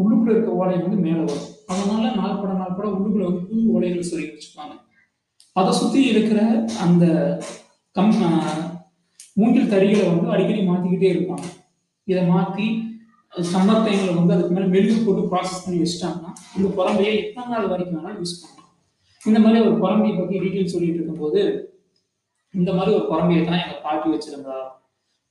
[0.00, 1.50] உள்ளுக்குள்ள இருக்க ஓலை வந்து மேலே வரும்.
[1.66, 4.74] அதனால நாள்பட நாள்பட உள்ளுக்குள்ள வந்து புது ஓலைகளை சொல்லி வச்சுப்பாங்க
[5.56, 6.40] அதை சுத்தி இருக்கிற
[6.84, 7.04] அந்த
[7.96, 8.14] கம்
[9.40, 11.46] மூங்கில் தறிகளை வந்து அடிக்கடி மாத்திக்கிட்டே இருப்பாங்க.
[12.08, 12.66] இதை மாத்தி
[13.32, 17.96] சம்மர் டைம்ல வந்து அதுக்கு மேலே மெழுகு போட்டு ப்ராசஸ் பண்ணி வச்சுட்டாங்கன்னா இந்த குழம்பையை எத்தனை நாள் வரைக்கும்
[17.98, 18.68] வேணாலும் யூஸ் பண்ணலாம்.
[19.22, 21.40] இந்த மாதிரி ஒரு குழம்பையை பற்றி டீட்டெயில் சொல்லிட்டு இருக்கும்போது
[22.54, 24.56] இந்த மாதிரி ஒரு குழம்பையை தான் எங்கள் பாட்டி வச்சிருந்தா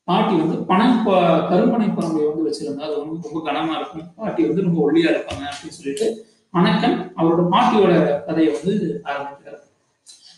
[0.08, 4.08] பாட்டி வந்து பணம் கருப்பனை கரும்பனை குழம்பையை வந்து வச்சிருந்தா அது வந்து ரொம்ப கனமா இருக்கும்.
[4.20, 6.08] பாட்டி வந்து ரொம்ப ஒல்லியா இருப்பாங்க அப்படின்னு சொல்லிட்டு
[6.54, 7.92] அணக்கன் அவரோட பாட்டியோட
[8.28, 8.74] கதையை வந்து
[9.10, 9.62] ஆரம்பிக்கிறார்.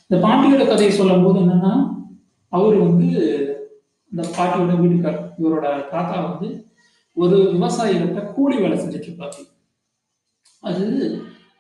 [0.10, 1.74] இந்த பாட்டியோட கதையை சொல்லும் போது என்னன்னா
[2.54, 3.08] அவர் வந்து
[4.12, 6.50] இந்த பாட்டியோட வீட்டுக்கார் இவரோட தாத்தா வந்து
[7.18, 9.42] ஒரு விவசாயிகிட்ட கூலி வேலை செஞ்சுட்டு இருப்பாரு.
[10.64, 10.86] அது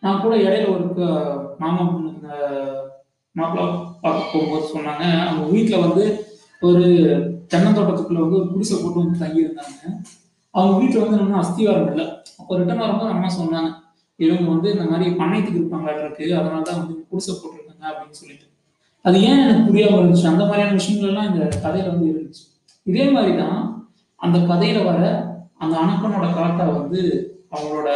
[0.04, 0.86] நான் கூட இடையில ஒரு
[1.62, 2.32] மாமா பொண்ணுக்கு
[3.36, 3.66] மாப்பிள்ளை
[4.04, 5.04] பார்க்க போகும்போது சொன்னாங்க.
[5.28, 6.04] அவங்க வீட்டுல வந்து
[6.62, 6.84] ஒரு
[7.52, 9.80] தென்னந்தோட்டத்துக்குள்ள வந்து ஒரு குடிசை போட்டு வந்து தங்கியிருந்தாங்க.
[10.54, 12.06] அவங்க வீட்டுல வந்து என்னன்னா அஸ்திவாரம் இல்லை.
[12.40, 13.70] அப்போ ரிட்டர்ன் வரும்போது அம்மா சொன்னாங்க
[14.20, 18.48] இவங்க வந்து இந்த மாதிரி பண்ணைத்துக்கு இருப்பாங்களாட்டு அதனால தான் வந்து குடிசை போட்டிருக்காங்க அப்படின்னு சொல்லிட்டு.
[19.06, 20.28] அது ஏன் எனக்கு புரியாம இருந்துச்சு?
[20.32, 22.44] அந்த மாதிரியான விஷயங்கள் எல்லாம் இந்த கதையில வந்து இருந்துச்சு.
[22.86, 23.58] இதே மாதிரி தான்
[24.20, 25.00] அந்த கதையில வர
[25.64, 27.02] அந்த அணக்கனோட காக்கா வந்து
[27.52, 27.90] அவங்களோட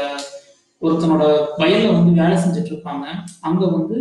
[0.81, 1.23] ஒருத்தனோட
[1.61, 3.05] வயல்ல வந்து வேலை செஞ்சுட்டு இருப்பாங்க
[3.41, 3.97] அங்க வந்து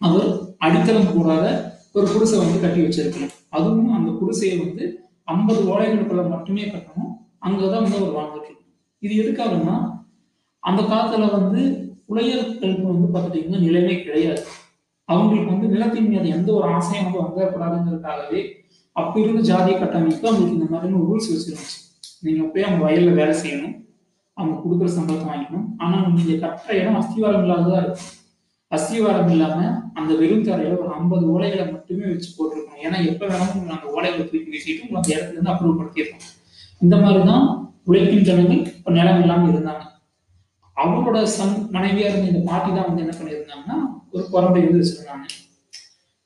[0.00, 0.26] அவர்
[0.58, 1.46] அடித்தளம் கூடாத
[1.92, 3.34] ஒரு குடிசை வந்து கட்டி வச்சிருக்கணும்.
[3.48, 4.84] அதுவும் அந்த குடிசையை வந்து
[5.24, 7.12] ஐம்பது ஓலைகளுக்குள்ள மட்டுமே கட்டணும்.
[7.46, 9.76] அங்கதான் வந்து அவர் வாழ்ந்துட்டு இருக்கணும் இது எதுக்காகன்னா
[10.62, 11.62] அந்த காலத்துல வந்து
[12.08, 14.42] புலையர்களுக்கு வந்து பார்த்துட்டீங்கன்னா நிலைமை கிடையாது.
[15.08, 18.42] அவங்களுக்கு வந்து நிலத்தின் மீது எந்த ஒரு ஆசையும் வந்து வந்துடக்கூடாதுங்கிறதுக்காகவே
[18.96, 21.80] அப்ப இருந்த ஜாதிய கட்டமைப்பு அவங்களுக்கு இந்த மாதிரி ரூல்ஸ் வச்சிருந்துச்சு.
[22.26, 23.76] நீங்கள் போய் அவங்க வயலில் வேலை செய்யணும்.
[24.36, 25.68] அவங்க கொடுக்குற சம்பளத்தை வாங்கிக்கணும்.
[25.84, 28.10] ஆனால் நீங்கள் கட்டுற இடம் அஸ்திவாரம் இல்லாததா இருக்கும்.
[28.76, 32.82] அஸ்திவாரம் இல்லாமல் அந்த வெறும் தரையில் ஒரு ஐம்பது ஓலைகளை மட்டுமே வச்சு போட்டிருக்கணும்.
[32.86, 36.28] ஏன்னா எப்போ வேணாலும் உங்களை அந்த ஓலைகளை தூக்கி வீசிட்டு உங்களை அந்த இடத்துல இருந்து அப்ரூவ் படுத்திடுறோம்
[36.84, 37.44] இந்த மாதிரி தான்
[37.90, 39.84] உழைப்பின் ஜனங்கள் இப்போ நிலம் இல்லாமல் இருந்தாங்க.
[40.76, 43.78] அவங்களோட சன் மனைவியா இருந்த இந்த பாட்டி தான் வந்து என்ன பண்ணியிருந்தாங்கன்னா
[44.14, 45.26] ஒரு குழந்தை வந்து வச்சிருந்தாங்க.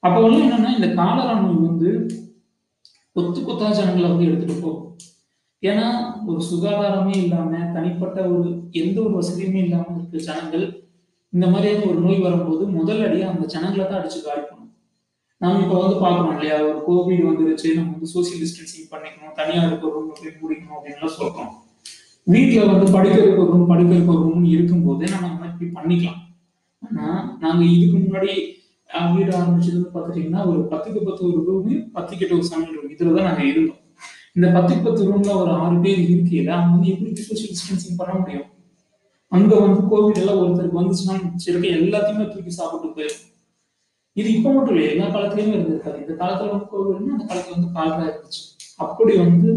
[0.03, 1.91] அப்போ வந்து என்னன்னா இந்த காலரா நோய் வந்து
[3.17, 4.83] கொத்து கொத்தா ஜனங்களை வந்து எடுத்துட்டு போகும்.
[5.63, 5.87] ஏன்னா
[6.31, 8.49] ஒரு சுகாதாரமே இல்லாம தனிப்பட்ட ஒரு
[8.81, 10.65] எந்த ஒரு வசதியுமே இல்லாம இருக்க ஜனங்கள்
[11.33, 14.73] இந்த மாதிரியான ஒரு நோய் வரும்போது முதல் அடியா அந்த ஜனங்களை தான் அடிச்சு காலி பண்ணும்.
[15.41, 16.57] நாம இப்ப வந்து பாக்கணும் இல்லையா?
[16.69, 21.51] ஒரு கோவிட் வந்துருச்சு நம்ம வந்து சோசியல் டிஸ்டன்சிங் பண்ணிக்கணும் தனியா இருக்க ரூம்ல போய் முடிக்கணும் அப்படின்னு சொல்றோம்.
[22.27, 26.21] வீட்டுல வந்து படுக்கிறதுக்கு ஒரு ரூம் படுக்கிறதுக்கு ஒரு ரூம் இருக்கும்போது நம்ம இப்படி பண்ணிக்கலாம்.
[26.83, 27.07] ஆனா
[27.43, 28.33] நாங்க இதுக்கு முன்னாடி
[29.15, 33.45] வீடு ஆரம்பிச்சதுன்னு பாத்துட்டீங்கன்னா ஒரு பத்துக்கு பத்து ஒரு ரூமு பத்து கிட்ட ஒரு சமையல் ரூம் இதுலதான் நாங்க
[33.53, 33.83] இருந்தோம்.
[34.37, 38.49] இந்த பத்துக்கு பத்து ரூம்ல ஒரு ஆறு பேர் இருக்கையில அவங்க வந்து எப்படி சோசியல் டிஸ்டன்சிங் பண்ண முடியும்?
[39.33, 43.25] அங்க வந்து கோவிட் எல்லாம் ஒருத்தருக்கு வந்துச்சுன்னா மிச்சம் இருக்க எல்லாத்தையுமே தூக்கி சாப்பிட்டு போயிடும்.
[44.13, 45.99] இது இப்ப மட்டும் இல்லை எல்லா காலத்திலயுமே இருந்திருக்காது.
[46.01, 48.43] இந்த காலத்துல வந்து கோவிட்னா அந்த காலத்துல வந்து கால்ரா இருந்துச்சு.
[48.77, 49.49] அப்படி வந்து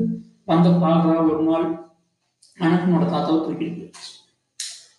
[0.45, 1.67] வந்த கால்ரா ஒரு நாள்
[2.59, 4.15] அனக்கனோட தாத்தாவை தூக்கிட்டு போயிடுச்சு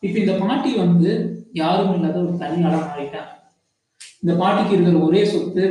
[0.00, 1.10] இப்ப இந்த பாட்டி வந்து
[1.52, 3.30] யாரும் இல்லாத ஒரு தனி ஆளா மாறிட்டாங்க.
[4.22, 5.64] இந்த பாட்டிக்கு இருக்கிற ஒரே சொத்து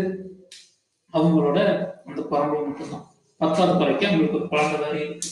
[1.13, 1.60] அவங்களோட
[2.06, 3.06] அந்த குழந்தை மட்டும்தான்.
[3.41, 5.30] பத்தாவது குறைக்கு அவங்களுக்கு ஒரு குழந்தை வேற இருக்கு.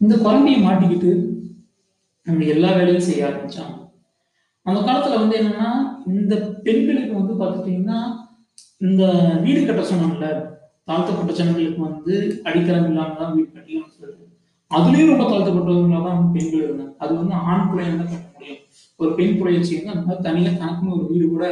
[0.00, 1.10] இந்த குழந்தையை மாட்டிக்கிட்டு
[2.26, 3.76] நம்ம எல்லா வேலையும் செய்ய ஆரம்பிச்சாங்க.
[4.66, 5.70] அந்த காலத்துல வந்து என்னன்னா
[6.14, 6.34] இந்த
[6.66, 8.00] பெண்களுக்கு வந்து பார்த்துட்டீங்கன்னா
[8.86, 9.02] இந்த
[9.44, 10.28] வீடு கட்ட சொன்னாங்கல்ல
[10.88, 12.14] தாழ்த்தப்பட்ட ஜனங்களுக்கு வந்து
[12.48, 14.26] அடித்தளம் இல்லாம தான் வீடு கட்டிக்கணும்னு சொல்லிட்டு.
[14.70, 16.94] அதுலயும் ரொம்ப தாழ்த்தப்பட்டவங்களா தான் பெண்கள் இருந்தாங்க.
[17.04, 18.60] அது வந்து ஆண் பிள்ளைங்க தான் கட்ட முடியும்.
[19.00, 21.46] ஒரு பெண் பிள்ளைய வச்சுக்கோங்க அந்த மாதிரி தனியா தனக்குன்னு ஒரு வீடு கூட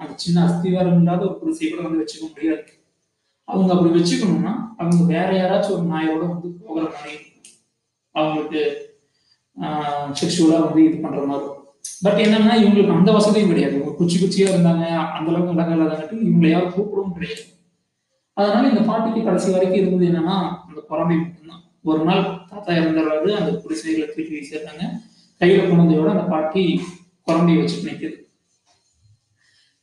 [0.00, 2.64] அந்த சின்ன அஸ்திவாரம் இல்லாத ஒரு குடிசை கூட வந்து வச்சுக்க முடியாது.
[3.48, 7.16] அவங்க அப்படி வச்சுக்கணும்னா அவங்க வேற யாராச்சும் ஒரு நாயோட வந்து போகிற மாதிரி
[8.14, 8.62] அவங்களுக்கு
[10.18, 11.60] செக்ஷுவலா வந்து இது பண்ற மாதிரி இருக்கும்.
[12.04, 13.74] பட் என்னன்னா இவங்களுக்கு அந்த வசதியும் கிடையாது.
[13.76, 14.84] இவங்க குச்சி குச்சியா இருந்தாங்க
[15.16, 17.44] அந்த அளவுக்கு இடங்கள் இல்லாதங்காட்டி இவங்களை யாரும் கூப்பிடவும் கிடையாது.
[18.36, 21.62] அதனால இந்த பாட்டிக்கு கடைசி வரைக்கும் இருந்தது என்னன்னா அந்த குழந்தை மட்டும்தான்.
[21.90, 24.84] ஒரு நாள் தாத்தா இறந்துடுறாரு அந்த குடிசைகளை தூக்கி சேர்த்தாங்க
[25.40, 26.64] கையில குழந்தையோட அந்த பாட்டி
[27.26, 28.16] குழம்பையை வச்சுட்டு நிக்குது.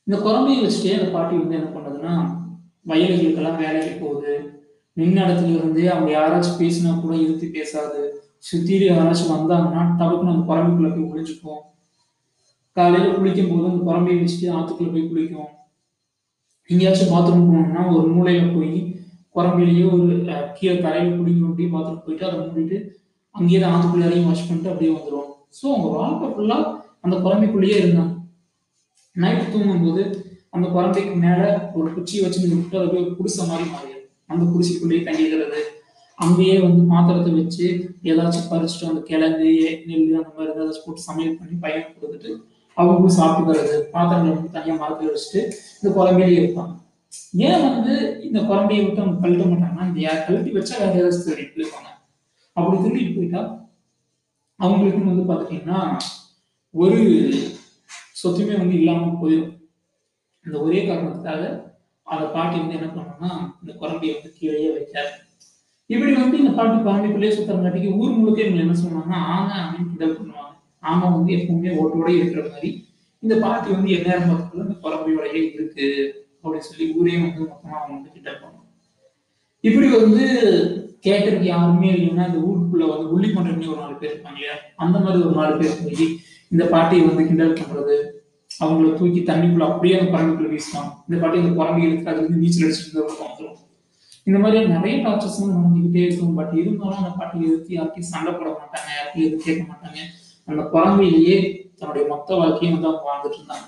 [0.08, 2.14] இந்த குழம்பையை வச்சுட்டே அந்த பாட்டி வந்து என்ன பண்ணுதுன்னா
[2.86, 4.34] வயல்களுக்கெல்லாம் வேலைக்கு போகுது.
[4.98, 8.02] நின்ன இடத்துல இருந்து அவங்க யாராச்சும் பேசினா கூட இருத்தி பேசாது.
[8.48, 11.62] சுத்தியில யாராச்சும் வந்தாங்கன்னா டபக்குன்னு அந்த குரம்புக்குள்ள போய் ஒளிஞ்சுக்கும்.
[12.78, 15.50] காலையில குளிக்கும் போது அந்த குரம்பையை வச்சுட்டு ஆத்துக்குள்ள போய் குளிக்கும்.
[16.70, 18.74] எங்கேயாச்சும் பாத்ரூம் போனோம்னா ஒரு மூலையில போய்
[19.36, 20.06] குரம்பிலேயே ஒரு
[20.58, 22.78] கீழே தரையில குடிக்கணும் வேண்டி பாத்ரூம் போயிட்டு அதை மூடிட்டு
[23.36, 26.58] அங்கேயே தான் வாஷ் பண்ணிட்டு அப்படியே வந்துடும் ஸோ அவங்க வாழ்க்கை ஃபுல்லா
[27.04, 28.14] அந்த குழம்பைக்குள்ளேயே இருந்தாங்க.
[29.16, 30.04] நைட் தூங்கும்போது
[30.54, 31.42] அந்த குழந்தைக்கு மேல
[31.78, 34.08] ஒரு குச்சியை வச்சு விட்டு அது போய் குடிசை மாதிரி மாறிடும்.
[34.32, 35.62] அந்த குடிசைக்குள்ளேயே தங்கிக்கிறது
[36.18, 37.66] அங்கேயே வந்து பாத்திரத்தை வச்சு
[38.10, 39.52] ஏதாச்சும் பறிச்சுட்டு அந்த கிழங்கு
[39.88, 42.32] நெல் அந்த மாதிரி ஏதாச்சும் போட்டு சமையல் பண்ணி பையன் கொடுத்துட்டு
[42.78, 45.42] அவங்களும் சாப்பிட்டுக்கிறது பாத்திரங்களை வந்து தனியாக மரத்தில் வச்சுட்டு
[45.80, 46.74] இந்த குழம்பையிலே இருப்பாங்க.
[47.48, 47.94] ஏன் வந்து
[48.28, 51.90] இந்த குழம்பையை விட்டு அவங்க கழட்ட மாட்டாங்கன்னா இந்த யார் கழட்டி வச்சா வேற ஏதாச்சும் திருடிட்டு போயிருப்பாங்க.
[52.58, 53.42] அப்படி திருடிட்டு போயிட்டா
[54.60, 55.82] அவங்களுக்கு வந்து பார்த்துட்டீங்கன்னா
[56.74, 57.00] ஒரு
[58.22, 59.52] சொத்துமே வந்து இல்லாமல் போயிடும்
[60.46, 61.44] இந்த ஒரே காரணத்துக்காக
[62.08, 65.12] அந்த பாட்டி வந்து என்ன பண்ணோம்னா இந்த குரம்பியை வந்து கீழேயே வைக்காது
[65.90, 70.54] இப்படி வந்து இந்த பாட்டி குழம்பைக்குள்ளேயே சுத்தரங்காட்டிக்கு ஊர் முழுக்க இவங்க என்ன சொன்னாங்கன்னா ஆமை அப்படின்னு கிண்டல் பண்ணுவாங்க.
[70.84, 72.70] ஆமை வந்து எப்பவுமே ஓட்டோட இருக்கிற மாதிரி.
[73.24, 75.88] இந்த பாட்டி வந்து எந்நேரம் பார்த்தாலும் இந்த குழம்பையோடயே இருக்கு
[76.44, 78.68] அப்படின்னு சொல்லி ஊரே வந்து மொத்தமா அவங்க வந்து கிண்டல் பண்ணுவாங்க.
[79.64, 80.24] இப்படி வந்து
[81.06, 84.56] கேட்கறதுக்கு யாருமே இல்லைன்னா இந்த ஊருக்குள்ள வந்து உள்ளி பண்றதுன்னு ஒரு நாலு பேர் இருப்பாங்க இல்லையா?
[84.84, 86.08] அந்த மாதிரி ஒரு நாலு பேர் போய்
[86.52, 87.96] இந்த பாட்டியை வந்து கிண்டல் பண்றது
[88.64, 92.66] அவங்கள தூக்கி தண்ணிக்குள்ள அப்படியே அந்த குரங்குக்குள்ள வீசுவாங்க இந்த பாட்டி அந்த குரங்கு இருக்கு அது வந்து நீச்சல்
[92.68, 93.60] அடிச்சுட்டு வந்துடும்
[94.28, 96.36] இந்த மாதிரி நிறைய டார்ச்சர்ஸ் வந்து நடந்துகிட்டே இருக்கும்.
[96.36, 98.90] பட் இருந்தாலும் அந்த பாட்டி எதிர்த்து யார்கிட்டயும் சண்டை போட மாட்டாங்க.
[98.98, 100.00] யார்கிட்டயும் எதுவும் கேட்க மாட்டாங்க.
[100.48, 101.38] அந்த குரங்கையிலேயே
[101.80, 103.68] தன்னுடைய மொத்த வாழ்க்கையும் வந்து அவங்க வாழ்ந்துட்டு இருந்தாங்க.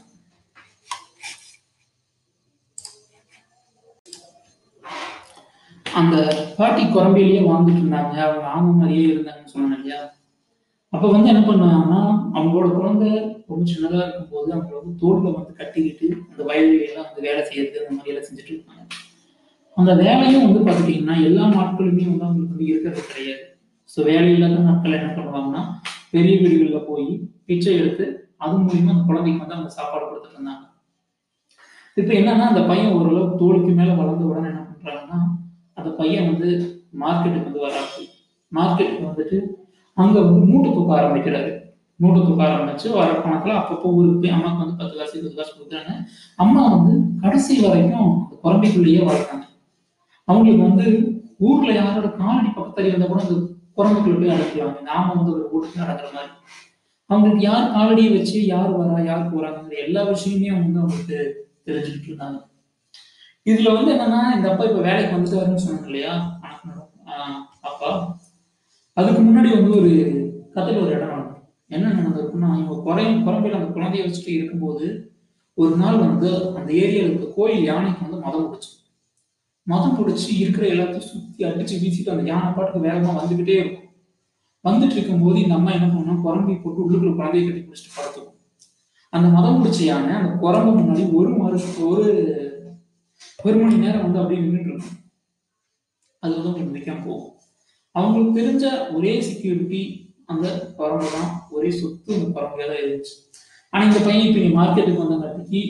[5.85, 6.15] அந்த
[6.57, 8.15] பாட்டி குரம்பிலேயே வாழ்ந்துட்டு இருந்தாங்க.
[8.27, 10.12] அவங்க ஆம மாதிரியே இருந்தாங்கன்னு சொன்னாங்க இல்லையா?
[11.03, 12.01] அப்போ வந்து என்ன பண்ணுவாங்கன்னா
[12.35, 13.07] அவங்களோட குழந்தை
[13.47, 18.11] ரொம்ப சின்னதாக இருக்கும்போது அவங்கள வந்து தோல்ல வந்து கட்டிக்கிட்டு அந்த வயல்வெளியெல்லாம் வந்து வேலை செய்யறது அந்த மாதிரி
[18.11, 18.83] எல்லாம் செஞ்சுட்டு இருப்பாங்க.
[19.77, 23.43] அந்த வேலையும் வந்து பார்த்துட்டிங்கன்னா எல்லா நாட்களுமே வந்து அவங்களுக்கு வந்து இருக்கிறது கிடையாது.
[23.93, 25.63] ஸோ வேலையில்லாத நாட்கள் என்ன பண்ணுவாங்கன்னா
[26.13, 27.09] பெரிய வீடுகளில் போய்
[27.49, 28.05] பிச்சை எடுத்து
[28.43, 30.63] அது மூலியமா அந்த குழந்தைக்கு வந்து அவங்க சாப்பாடு கொடுத்துட்டு இருந்தாங்க.
[31.97, 35.19] இப்போ என்னன்னா அந்த பையன் ஓரளவுக்கு தோலுக்கு மேலே வளர்ந்த உடனே என்ன பண்ணுறாங்கன்னா
[35.81, 36.49] அந்த பையன் வந்து
[37.03, 38.05] மார்க்கெட்டுக்கு வந்து வராது
[38.51, 39.39] மார்க்கெட்டுக்கு வந்துட்டு
[39.97, 41.51] அங்க வந்து மூட்டை தூக்க ஆரம்பிக்கிறாரு
[41.99, 45.91] மூட்டு தூக்க ஆரம்பிச்சு வர பணத்துல அப்பப்போ ஊருக்கு போய் அம்மாவுக்கு வந்து பத்து காசு இருபது காசு கொடுக்குறாங்க
[46.39, 49.45] அம்மா வந்து கடைசி வரைக்கும் அந்த குழந்தைக்குள்ளேயே வளர்த்தாங்க.
[50.27, 50.87] அவங்களுக்கு வந்து
[51.41, 53.37] ஊர்ல யாரோட காலடி பக்கத்துல இருந்தா கூட அந்த
[53.77, 56.31] குரங்குக்குள்ள போய் அடைக்கிறாங்க நாம வந்து ஒரு வீட்டுக்கு நடக்கிற மாதிரி.
[57.09, 61.17] அவங்களுக்கு யார் காலடியை வச்சு யார் வரா யார் போறாங்கிற எல்லா விஷயமே வந்து அவங்களுக்கு
[61.67, 62.39] தெரிஞ்சுக்கிட்டு இருந்தாங்க
[63.45, 66.13] இதுல வந்து என்னன்னா இந்த அப்பா இப்ப வேலைக்கு வந்துட்டாருன்னு சொன்னாங்க இல்லையா?
[67.13, 67.89] ஆஹ் அப்பா.
[68.97, 69.91] அதுக்கு முன்னாடி வந்து ஒரு
[70.55, 71.21] கதையில் ஒரு இடம்
[71.75, 74.85] என்ன நடந்திருக்குன்னா இவங்க குறையும் குழம்பையில் அந்த குழந்தைய வச்சுட்டு இருக்கும்போது
[75.57, 78.71] ஒரு நாள் வந்து அந்த ஏரியாவில் இருக்க கோயில் யானைக்கு வந்து மதம் பிடிச்சி.
[79.67, 83.89] மதம் பிடிச்சி இருக்கிற எல்லாத்தையும் சுற்றி அடிச்சு வீசிட்டு அந்த யானை பாட்டுக்கு வேகமாக வந்துக்கிட்டே இருக்கும்.
[84.67, 88.37] வந்துட்டு இருக்கும்போது இந்த அம்மா என்ன பண்ணா குரம்பை போட்டு உள்ளுக்குள்ள குழந்தைய கட்டி பிடிச்சிட்டு படுத்துக்கும்.
[89.13, 92.07] அந்த மதம் பிடிச்ச யானை அந்த குரம்பு முன்னாடி ஒரு வருஷம் ஒரு
[93.45, 94.99] ஒரு மணி நேரம் வந்து அப்படியே நின்றுட்டு இருக்கும்.
[96.23, 97.32] அது வந்து உங்களுக்கு நிற்காம போகும்.
[97.95, 98.65] அவங்களுக்கு தெரிஞ்ச
[98.97, 99.81] ஒரே செக்யூரிட்டி
[100.31, 101.31] அந்த பரம்பு தான்.
[101.55, 103.15] ஒரே சொத்து அந்த குரங்கு தான் இருந்துச்சு.
[103.73, 105.61] ஆனா இந்த பையன் இப்ப நீ மார்க்கெட்டுக்கு வந்தங்காட்டிக்கு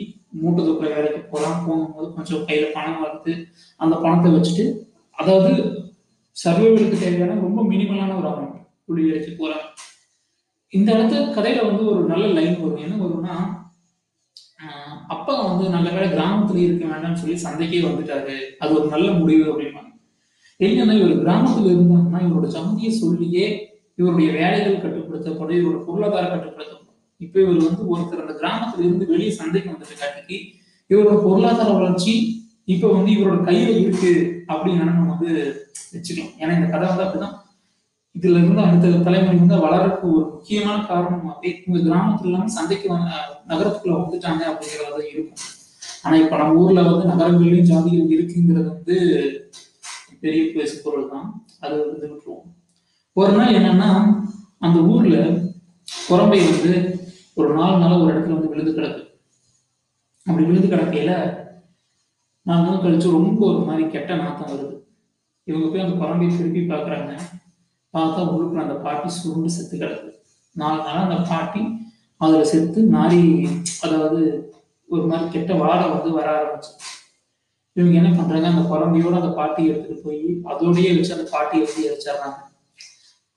[0.42, 3.32] மூட்டை தூக்குற வேலைக்கு போகலாம் போகும்போது கொஞ்சம் கையில பணம் வருது
[3.80, 4.64] அந்த பணத்தை வச்சுட்டு
[5.18, 5.52] அதாவது
[6.36, 9.66] சர்வைவலுக்கு தேவையான ரொம்ப மினிமலான ஒரு அமௌண்ட் புள்ளி வேலைக்கு போறாங்க.
[10.72, 13.36] இந்த இடத்து கதையில வந்து ஒரு நல்ல லைன் வரும் என்ன வரும்னா
[15.14, 18.36] அப்பா வந்து நல்ல வேலை கிராமத்துல இருக்க வேண்டாம்னு சொல்லி சந்தைக்கே வந்துட்டாரு.
[18.62, 19.83] அது ஒரு நல்ல முடிவு அப்படின்னா
[20.58, 23.46] என்னன்னா இவர் கிராமத்தில் இருந்தாங்கன்னா இவரோட ஜாதியை சொல்லியே
[23.96, 27.00] இவருடைய வேலைகள் கட்டுப்படுத்தப்படும் இவரோட பொருளாதாரம் கட்டுப்படுத்தப்படும்.
[27.16, 30.38] இப்ப இவர் வந்து ஒருத்தர் அந்த கிராமத்துல இருந்து வெளியே சந்தைக்கு வந்துட்டு காட்டிக்கு
[30.90, 35.30] இவரோட பொருளாதார வளர்ச்சி இப்ப வந்து இவரோட கையில இருக்கு அப்படின்னு நம்ம வந்து
[35.92, 36.34] வச்சுக்கலாம்.
[36.38, 37.36] ஏன்னா இந்த கதை வந்து அப்படிதான்.
[38.14, 43.10] இதுல இருந்து அடுத்த தலைமுறை வந்து வளர்றதுக்கு ஒரு முக்கியமான காரணமாகவே இவங்க கிராமத்துல இல்லாம சந்தைக்கு வந்த
[43.48, 45.42] நகரத்துக்குள்ள வந்துட்டாங்க அப்படிங்கிறத இருக்கும்.
[46.02, 48.96] ஆனா இப்ப நம்ம ஊர்ல வந்து நகரங்கள்லயும் ஜாதிகள் இருக்குங்கிறது வந்து
[50.24, 51.26] பெரிய பேசு பொருள் தான்.
[51.64, 52.46] அது வந்து விட்டுருவோம்.
[53.20, 53.90] ஒரு நாள் என்னன்னா
[54.66, 55.16] அந்த ஊர்ல
[56.08, 56.72] குரம்பை வந்து
[57.38, 59.02] ஒரு நாலு நாளா ஒரு இடத்துல வந்து விழுந்து கிடக்கு.
[60.26, 61.12] அப்படி விழுந்து கிடக்கையில
[62.46, 64.76] நாலு நாள் கழிச்சு ரொம்ப ஒரு மாதிரி கெட்ட நாத்தம் வருது.
[65.48, 67.12] இவங்க போய் அந்த குரம்பை திருப்பி பார்க்குறாங்க.
[67.94, 70.10] பார்த்தா உள்ளுக்குள்ள அந்த பாட்டி சுருண்டு செத்து கிடக்கு.
[70.56, 71.62] நாலு நாளா அந்த பாட்டி
[72.20, 73.22] அதுல செத்து நாரி
[73.84, 74.22] அதாவது
[74.88, 76.72] ஒரு மாதிரி கெட்ட வாடை வந்து வர ஆரம்பிச்சு.
[77.76, 78.48] இவங்க என்ன பண்றாங்க?
[78.48, 82.38] அந்த குழந்தையோட அந்த பாட்டியை எடுத்துட்டு போய் அதோடய வச்சு அந்த பாட்டியை வந்து எரிச்சிடுறாங்க.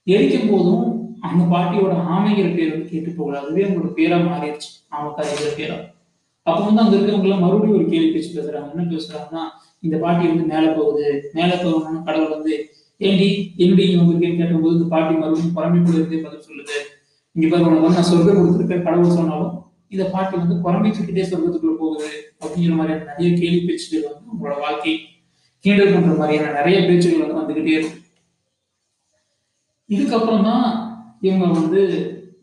[0.04, 3.40] எரிக்கும் போதும் அந்த பாட்டியோட ஆமைகள் பேர் வந்து கேட்டு போகல.
[3.40, 4.70] அதுவே அவங்களோட பேரா மாறிடுச்சு.
[4.92, 5.78] ஆமக்காரிங்கிற பேரா.
[6.44, 8.72] அப்ப வந்து அங்க இருக்கவங்க எல்லாம் மறுபடியும் ஒரு கேள்வி பேச்சு பேசுறாங்க.
[8.76, 9.44] என்ன பேசுறாங்கன்னா
[9.80, 11.30] இந்த பாட்டி வந்து மேல போகுது.
[11.34, 16.18] மேல போகணும்னு கடவுள் வந்து ஏண்டி எப்படி இங்க வந்திருக்கேன்னு கேட்டபோது இந்த பாட்டி மறுபடியும் குழம்பு கூட இருந்தே
[16.18, 16.78] பதில் சொல்லுது.
[17.32, 21.76] இங்க பாரு உனக்கு வந்து நான் சொர்க்கம் கொடுத்துருக்கேன் கடவுள் சொன்னாலும் இந்த பாட்டி வந்து புறம்பி சுட்டுட்டே சொர்க்கத்துக்குள்ள
[21.80, 22.27] போகுது.
[22.42, 24.94] அப்படிங்கிற மாதிரியான நிறைய கேள்வி பேச்சுகள் வந்து உங்களோட வாழ்க்கை
[25.66, 27.98] கீழே பண்ற மாதிரியான நிறைய பேச்சுகள் வந்து வந்துகிட்டே இருக்கு.
[29.90, 30.68] இதுக்கப்புறம் தான்
[31.26, 31.82] இவங்க வந்து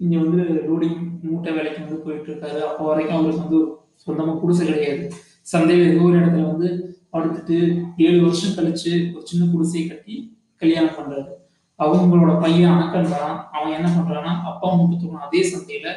[0.03, 2.61] இங்க வந்து லோடிங் மூட்டை வேலைக்கு வந்து போயிட்டு இருக்காரு.
[2.69, 3.61] அப்போ வரைக்கும் அவருக்கு வந்து
[4.05, 5.05] சொந்தமா குடிசை கிடையாது.
[5.53, 6.69] சந்தையில ஏதோ ஒரு இடத்துல வந்து
[7.13, 7.57] படுத்துட்டு
[8.05, 10.15] ஏழு வருஷம் கழிச்சு ஒரு சின்ன குடிசையை கட்டி
[10.63, 11.33] கல்யாணம் பண்றாரு.
[11.79, 13.35] அவங்களோட பையன் அணக்கன் தான்.
[13.57, 15.89] அவன் என்ன பண்றான்னா அப்பா முப்பத்தொன்னு அதே சந்தையில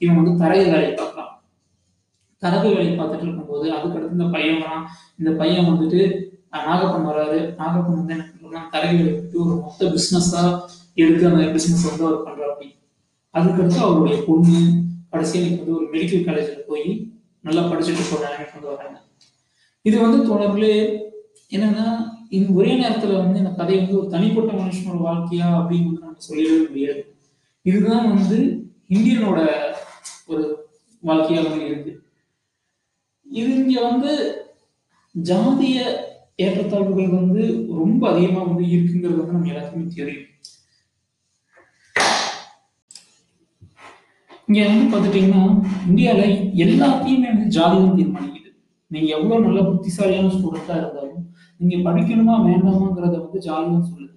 [0.00, 1.33] இவன் வந்து தரையை வேலையை பார்க்கலாம்.
[2.44, 4.84] தரகு வேலையை பார்த்துட்டு இருக்கும்போது அதுக்கடுத்து இந்த பையன் வரான்.
[5.18, 6.00] இந்த பையன் வந்துட்டு
[6.52, 7.38] நாகப்பன் வராரு.
[7.60, 10.60] நாகப்பன் வந்து என்ன பண்றாருன்னா தரகு வேலையை விட்டு ஒரு மொத்த பிசினஸா
[10.94, 12.66] எடுத்து அந்த பிசினஸ் வந்து அவர் பண்றாரு
[13.34, 14.58] அதுக்கடுத்து அவருடைய பொண்ணு
[15.10, 18.98] கடைசியில் இன்னைக்கு வந்து ஒரு மெடிக்கல் காலேஜில் போய் நல்லா படிச்சுட்டு போற நிலைமைக்கு வந்து வராங்க.
[19.82, 20.70] இது வந்து தொடர்ந்து
[21.50, 21.86] என்னன்னா
[22.28, 26.66] இந்த ஒரே நேரத்துல வந்து இந்த கதை வந்து ஒரு தனிப்பட்ட மனுஷனோட வாழ்க்கையா அப்படின்னு வந்து நம்ம சொல்லவே
[26.68, 27.14] முடியாது.
[27.62, 28.38] இதுதான் வந்து
[28.88, 29.38] இந்தியனோட
[30.26, 30.66] ஒரு
[31.04, 32.03] வாழ்க்கையா வந்து இருக்கு.
[33.40, 34.12] இது இங்க வந்து
[35.14, 35.78] ஜாதிய
[36.44, 37.42] ஏற்றத்தாழ்வுகள் வந்து
[37.80, 40.30] ரொம்ப அதிகமா வந்து இருக்குங்கிறது வந்து நம்ம எல்லாத்துக்குமே தெரியும்.
[44.48, 45.42] இங்க வந்து பாத்துட்டீங்கன்னா
[45.90, 46.22] இந்தியால
[46.64, 48.50] எல்லாத்தையுமே வந்து ஜாதி தான் தீர்மானிக்குது.
[48.90, 51.22] நீங்க எவ்வளவு நல்ல புத்திசாலியான ஸ்டூடெண்டா இருந்தாலும்
[51.60, 54.12] நீங்க படிக்கணுமா வேண்டாமாங்கிறத வந்து ஜாதி தான் சொல்லுது.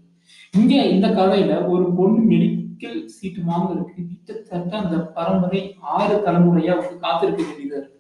[0.60, 5.62] இங்க இந்த கதையில ஒரு பொண்ணு மெடிக்கல் சீட்டு வாங்குறதுக்கு கிட்டத்தட்ட அந்த பரம்பரை
[5.98, 7.97] ஆறு தலைமுறையா வந்து காத்திருக்க வேண்டியதா இருக்கு.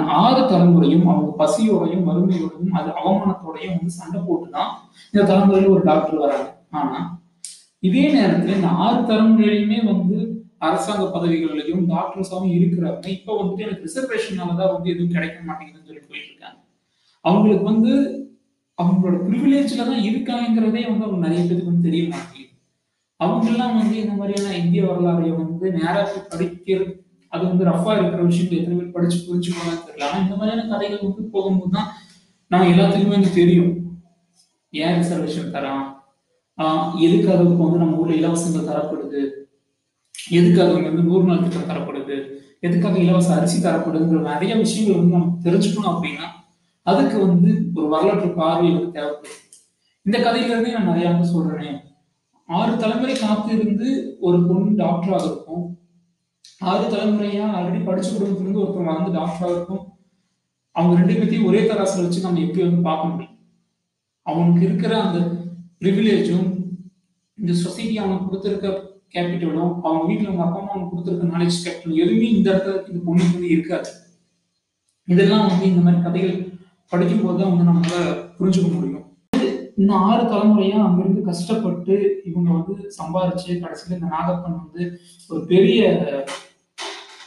[0.00, 4.70] ஆறு தலைமுறையும் அவங்க பசியோடையும் வறுமையோடையும் அது அவமானத்தோடையும் வந்து சண்டை போட்டுதான்
[5.12, 6.56] இந்த தலைமுறையில ஒரு டாக்டர் வராங்க.
[6.70, 7.20] ஆனா
[7.80, 14.90] இதே நேரத்துல இந்த ஆறு தலைமுறையிலுமே வந்து அரசாங்க பதவிகள்லையும் டாக்டர்ஸாவும் இருக்கிறவங்க இப்ப வந்துட்டு எனக்கு ரிசர்வேஷனாலதான் வந்து
[14.90, 16.60] எதுவும் கிடைக்க மாட்டேங்குதுன்னு சொல்லி போயிட்டு இருக்காங்க
[17.20, 17.92] அவங்களுக்கு வந்து
[18.82, 22.54] அவங்களோட ப்ரிவிலேஜ்ல தான் இருக்காங்கிறதே வந்து அவங்க நிறைய பேருக்கு வந்து தெரிய மாட்டேங்குது.
[23.16, 27.05] அவங்க எல்லாம் வந்து இந்த மாதிரியான இந்திய வரலாறைய வந்து நேரா படிக்கிறது
[27.36, 30.08] அது வந்து ரஃபா இருக்கிற விஷயங்கள் எத்தனை பேர் படிச்சு புரிஞ்சுக்கணும் தெரியல.
[30.08, 31.90] ஆனா இந்த மாதிரியான கதைகள் வந்து போகும்போது தான்
[32.50, 33.72] நான் எல்லாத்துக்குமே வந்து தெரியும்.
[34.72, 35.84] ஏன் ரிசர்வேஷன் தரான்?
[37.06, 39.22] எதுக்கு அதுக்கு வந்து நம்ம ஊர்ல இலவசங்கள் தரப்படுது?
[40.38, 42.16] எதுக்காக இங்க வந்து நூறு நாள் திட்டம் தரப்படுது?
[42.60, 46.28] எதுக்காக இலவச அரிசி தரப்படுதுங்கிற நிறைய விஷயங்கள் வந்து நம்ம தெரிஞ்சுக்கணும் அப்படின்னா
[46.82, 49.42] அதுக்கு வந்து ஒரு வரலாற்று பார்வை வந்து தேவைப்படுது.
[50.06, 51.72] இந்த கதையில இருந்தே நான் நிறைய வந்து சொல்றேனே.
[52.48, 53.88] ஆறு தலைமுறை காத்து இருந்து
[54.20, 55.64] ஒரு பொண்ணு டாக்டராக இருக்கும்.
[56.60, 59.82] ஆறு தலைமுறையா ஆல்ரெடி படிச்சு குடும்பத்துல ஒருத்தர் வந்து டாக்டரா இருக்கும்.
[60.76, 63.34] அவங்க ரெண்டு பேர்த்தையும் ஒரே தராசில் வச்சு நம்ம எப்படி வந்து பார்க்க முடியும்?
[64.26, 65.18] அவனுக்கு இருக்கிற அந்த
[65.80, 66.48] ப்ரிவிலேஜும்
[67.38, 68.68] இந்த சொசைட்டி அவனுக்கு கொடுத்துருக்க
[69.14, 73.36] கேபிட்டலும் அவங்க வீட்டில் அவங்க அப்பா அம்மா அவனுக்கு கொடுத்துருக்க நாலேஜ் கேபிட்டல் எதுவுமே இந்த இடத்துல இந்த பொண்ணுக்கு
[73.36, 73.90] வந்து இருக்காது.
[75.08, 76.36] இதெல்லாம் வந்து இந்த மாதிரி கதைகள்
[76.92, 78.06] படிக்கும் போது தான் வந்து நம்மளால
[78.38, 78.95] புரிஞ்சுக்க முடியும்.
[79.76, 81.94] இந்த ஆறு தலைமுறையா அங்கிருந்து கஷ்டப்பட்டு
[82.28, 84.82] இவங்க வந்து சம்பாரிச்சு கடைசியில இந்த நாகப்பன் வந்து
[85.30, 85.80] ஒரு பெரிய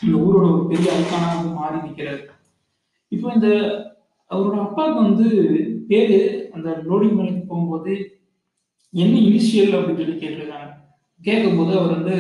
[0.04, 2.24] இந்த ஊரோட ஒரு பெரிய ஐக்கானா வந்து மாறி நிற்கிறாரு
[3.12, 3.50] இப்போ இந்த
[4.32, 5.28] அவரோட அப்பாவுக்கு வந்து
[5.90, 6.20] பேரு
[6.56, 7.94] அந்த லோடிங் மேலுக்கு போகும்போது
[8.94, 10.70] என்ன இனிஷியல் அப்படின்னு சொல்லி கேட்டிருக்காங்க.
[11.22, 12.16] கேட்கும்போது அவர் வந்து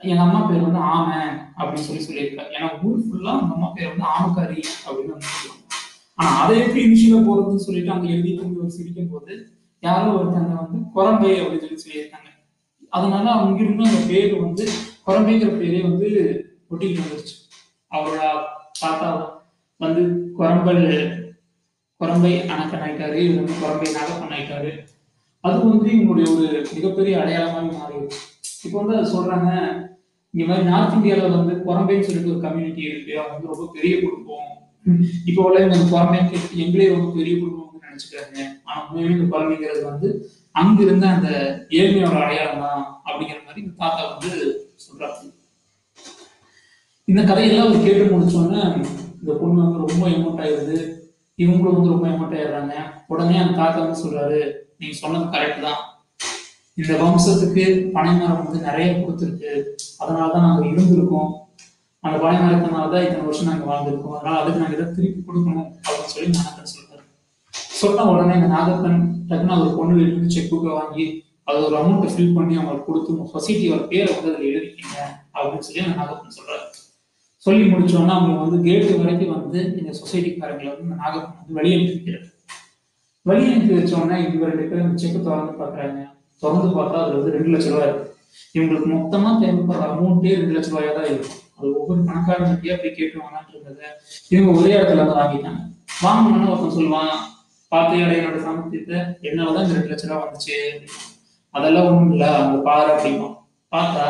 [0.00, 1.18] எங்க அம்மா பேர் வந்து ஆமை
[1.58, 2.50] அப்படின்னு சொல்லி சொல்லியிருக்காரு.
[2.56, 5.53] ஏன்னா ஊர் ஃபுல்லா அந்த அம்மா பேர் வந்து ஆமக்காரி அப்படின்னு வந்து சொல்லுவாங்க.
[6.18, 9.34] ஆனா அதை எப்படி இனிஷியலா போறதுன்னு சொல்லிட்டு அங்க எழுதி தூங்கி ஒரு சிரிக்கும் போது
[9.80, 12.30] யாரோ ஒருத்தங்க வந்து குரம்பை அப்படின்னு சொல்லி சொல்லியிருக்காங்க.
[12.88, 14.64] அதனால அவங்க இருந்த அந்த பேர் வந்து
[15.06, 16.08] குரம்பைங்கிற பேரே வந்து
[16.70, 17.34] ஒட்டிக்கிட்டு வந்துருச்சு.
[17.90, 18.20] அவரோட
[18.80, 19.08] தாத்தா
[19.80, 20.02] வந்து
[20.38, 20.84] குரம்பல்
[22.00, 24.72] குரம்பை அணக்கன் ஆயிட்டாரு வந்து குரம்பை நாகப்பன் ஆயிட்டாரு
[25.40, 28.20] அது வந்து இவங்களுடைய ஒரு மிகப்பெரிய அடையாளமாக மாறிடுச்சு.
[28.64, 29.50] இப்போ வந்து அதை சொல்றாங்க
[30.34, 33.12] இங்க மாதிரி நார்த் இந்தியாவில் வந்து குரம்பைன்னு சொல்லிட்டு ஒரு கம்யூனிட்டி இருக்கு.
[33.18, 34.50] அவங்க வந்து ரொம்ப பெரிய குடும்பம்.
[35.28, 38.38] இப்போ உள்ள இந்த குரம்பைன்னு கேட்டு எங்களே ரொம்ப பெரிய குடும்பம் நினைச்சுக்கிறாங்க.
[38.64, 40.08] ஆனா உண்மையுமே இந்த குழந்தைங்கிறது வந்து
[40.60, 41.28] அங்க இருந்த அந்த
[41.78, 44.30] ஏழ்மையோட அடையாளம் தான் அப்படிங்கிற மாதிரி இந்த தாத்தா வந்து
[44.84, 45.30] சொல்றாங்க
[47.08, 48.60] இந்த கதையெல்லாம் அவர் கேட்டு முடிச்சோன்னே
[49.20, 50.76] இந்த பொண்ணு வந்து ரொம்ப எமோட் ஆயிடுது.
[51.42, 52.74] இவங்களும் வந்து ரொம்ப எமோட் ஆயிடுறாங்க.
[53.12, 54.40] உடனே அந்த தாத்தா வந்து சொல்றாரு
[54.78, 55.80] நீங்க சொன்னது கரெக்ட் தான்.
[56.80, 57.64] இந்த வம்சத்துக்கு
[57.96, 59.52] பனைமரம் வந்து நிறைய கொடுத்துருக்கு.
[60.02, 61.30] அதனாலதான் நாங்க இருந்திருக்கோம்.
[62.04, 64.16] அந்த பனைமரத்தினால தான் இத்தனை வருஷம் நாங்க வாழ்ந்திருக்கோம்.
[64.18, 67.02] அதனால அதுக்கு நாங்க இதை திருப்பி கொடுக்கணும் அப்படின்னு சொல்லி நாகப்பன் சொல்றாரு.
[67.80, 71.06] சொன்ன உடனே இந்த நாகப்பன் டக்குன்னு ஒரு பொண்ணு இருந்து செக் புக்கை வாங்கி
[71.48, 74.98] அது ஒரு அமௌண்ட்டை ஃபில் பண்ணி அவங்களுக்கு கொடுத்து சொசைட்டியோட பேரை வந்து அதில் எழுதிக்கிங்க
[75.34, 76.66] அப்படின்னு சொல்லி அந்த நாகப்பன் சொல்றாரு.
[77.46, 82.14] சொல்லி முடிச்சோன்னா அவங்க வந்து கேட்டு வரைக்கும் வந்து இந்த சொசைட்டிக்காரங்களை வந்து இந்த நாகப்பன் வந்து வெளியே அனுப்பி
[83.78, 86.00] வச்சோன்னா வெளியே இவங்க ரெண்டு பேரும் செக் திறந்து பாக்குறாங்க
[86.42, 88.08] திறந்து பார்த்தா அதுல வந்து ரெண்டு லட்ச ரூபாய் இருக்கு.
[88.56, 93.90] இவங்களுக்கு மொத்தமா தேவைப்படுற அமௌண்ட்டே ரெண்டு லட்ச ரூபாயா தான் இருக்கும் அது ஒவ்வொரு பணக்காரங்கிட்டயே போய் கேட்டு வாங்கலாம்னு
[94.28, 95.62] இவங்க ஒரே இடத்துல வந்து வாங்கிட்டாங்க.
[96.04, 97.14] வாங்கணும்னு ஒருத்தன் சொல்லுவான்
[97.72, 100.56] பார்த்து என்னோட சாமர்த்தியத்தை என்னாலதான் இந்த ரெண்டு லட்ச ரூபா வந்துச்சு.
[101.54, 103.28] அதெல்லாம் ஒண்ணும் இல்ல அங்க பாரு அப்படிமா
[103.72, 104.06] பார்த்தா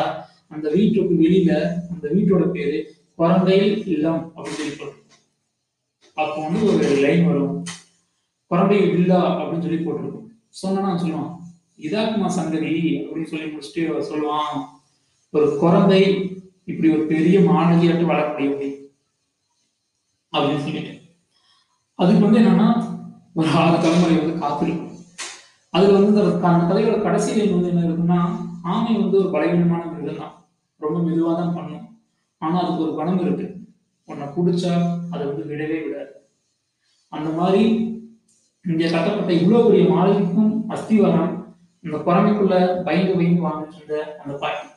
[0.53, 1.51] அந்த வீட்டுக்கு வெளியில
[1.93, 2.77] அந்த வீட்டோட பேரு
[3.19, 5.01] குரந்தையில் இல்லம் அப்படின்னு சொல்லி போட்டு
[6.17, 7.55] அப்போ வந்து ஒரு லைன் வரும்.
[8.51, 10.27] குரந்தை வில்லா அப்படின்னு சொல்லி போட்டிருக்கும்.
[10.61, 11.31] சொன்னா சொல்லுவான்
[11.85, 12.73] இதாக்குமா சங்கதி?
[12.99, 14.53] அப்படின்னு சொல்லி முடிச்சுட்டு அவர் சொல்லுவான்
[15.33, 16.01] ஒரு குரந்தை
[16.65, 18.83] இப்படி ஒரு பெரிய மாணவியாட்டு வளர முடியும்
[20.31, 21.01] அப்படின்னு சொல்லிட்டு.
[21.95, 22.99] அதுக்கு வந்து என்னன்னா
[23.33, 24.97] ஒரு ஆறு தலைமுறை வந்து காத்திருக்கும்.
[25.69, 30.45] அதுல வந்து க- அந்த கதையோட கடைசி வந்து என்ன இருக்குன்னா ஆமை வந்து ஒரு பலவீனமான மிருகம் தான்.
[30.77, 31.99] ரொம்ப மெதுவாக தான் பண்ணும்.
[32.37, 33.55] ஆனா அதுக்கு ஒரு குணம் இருக்கு.
[34.05, 36.29] உன்னை பிடிச்சா அதை வந்து விடவே விடாது.
[37.09, 37.93] அந்த மாதிரி
[38.65, 44.67] இங்கே கட்டப்பட்ட இவ்வளவு பெரிய மாளிகைக்கும் அஸ்திவாரம் இந்த குரமைக்குள்ள பயந்து பயந்து வாழ்ந்துட்டு இருந்த அந்த பாட்டி.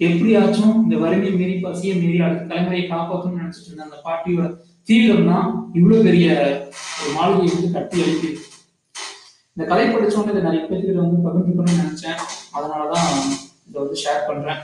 [0.00, 4.48] எப்படியாச்சும் இந்த வறுமை மீறி பசியை மீறி அடுத்த தலைமுறையை காப்பாற்றணும்னு நினைச்சிட்டு இருந்த அந்த பாட்டியோட
[4.88, 6.26] தீவிரம் தான் இவ்வளவு பெரிய
[7.00, 8.38] ஒரு மாளிகையை வந்து கட்டி அழிக்குது.
[9.54, 12.20] இந்த கதை படிச்சவங்க இதை நிறைய பேருக்கு வந்து பகிர்ந்துக்கணும்னு நினைச்சேன்.
[12.56, 13.10] அதனாலதான்
[13.68, 14.62] இதை வந்து ஷேர் பண்றேன்.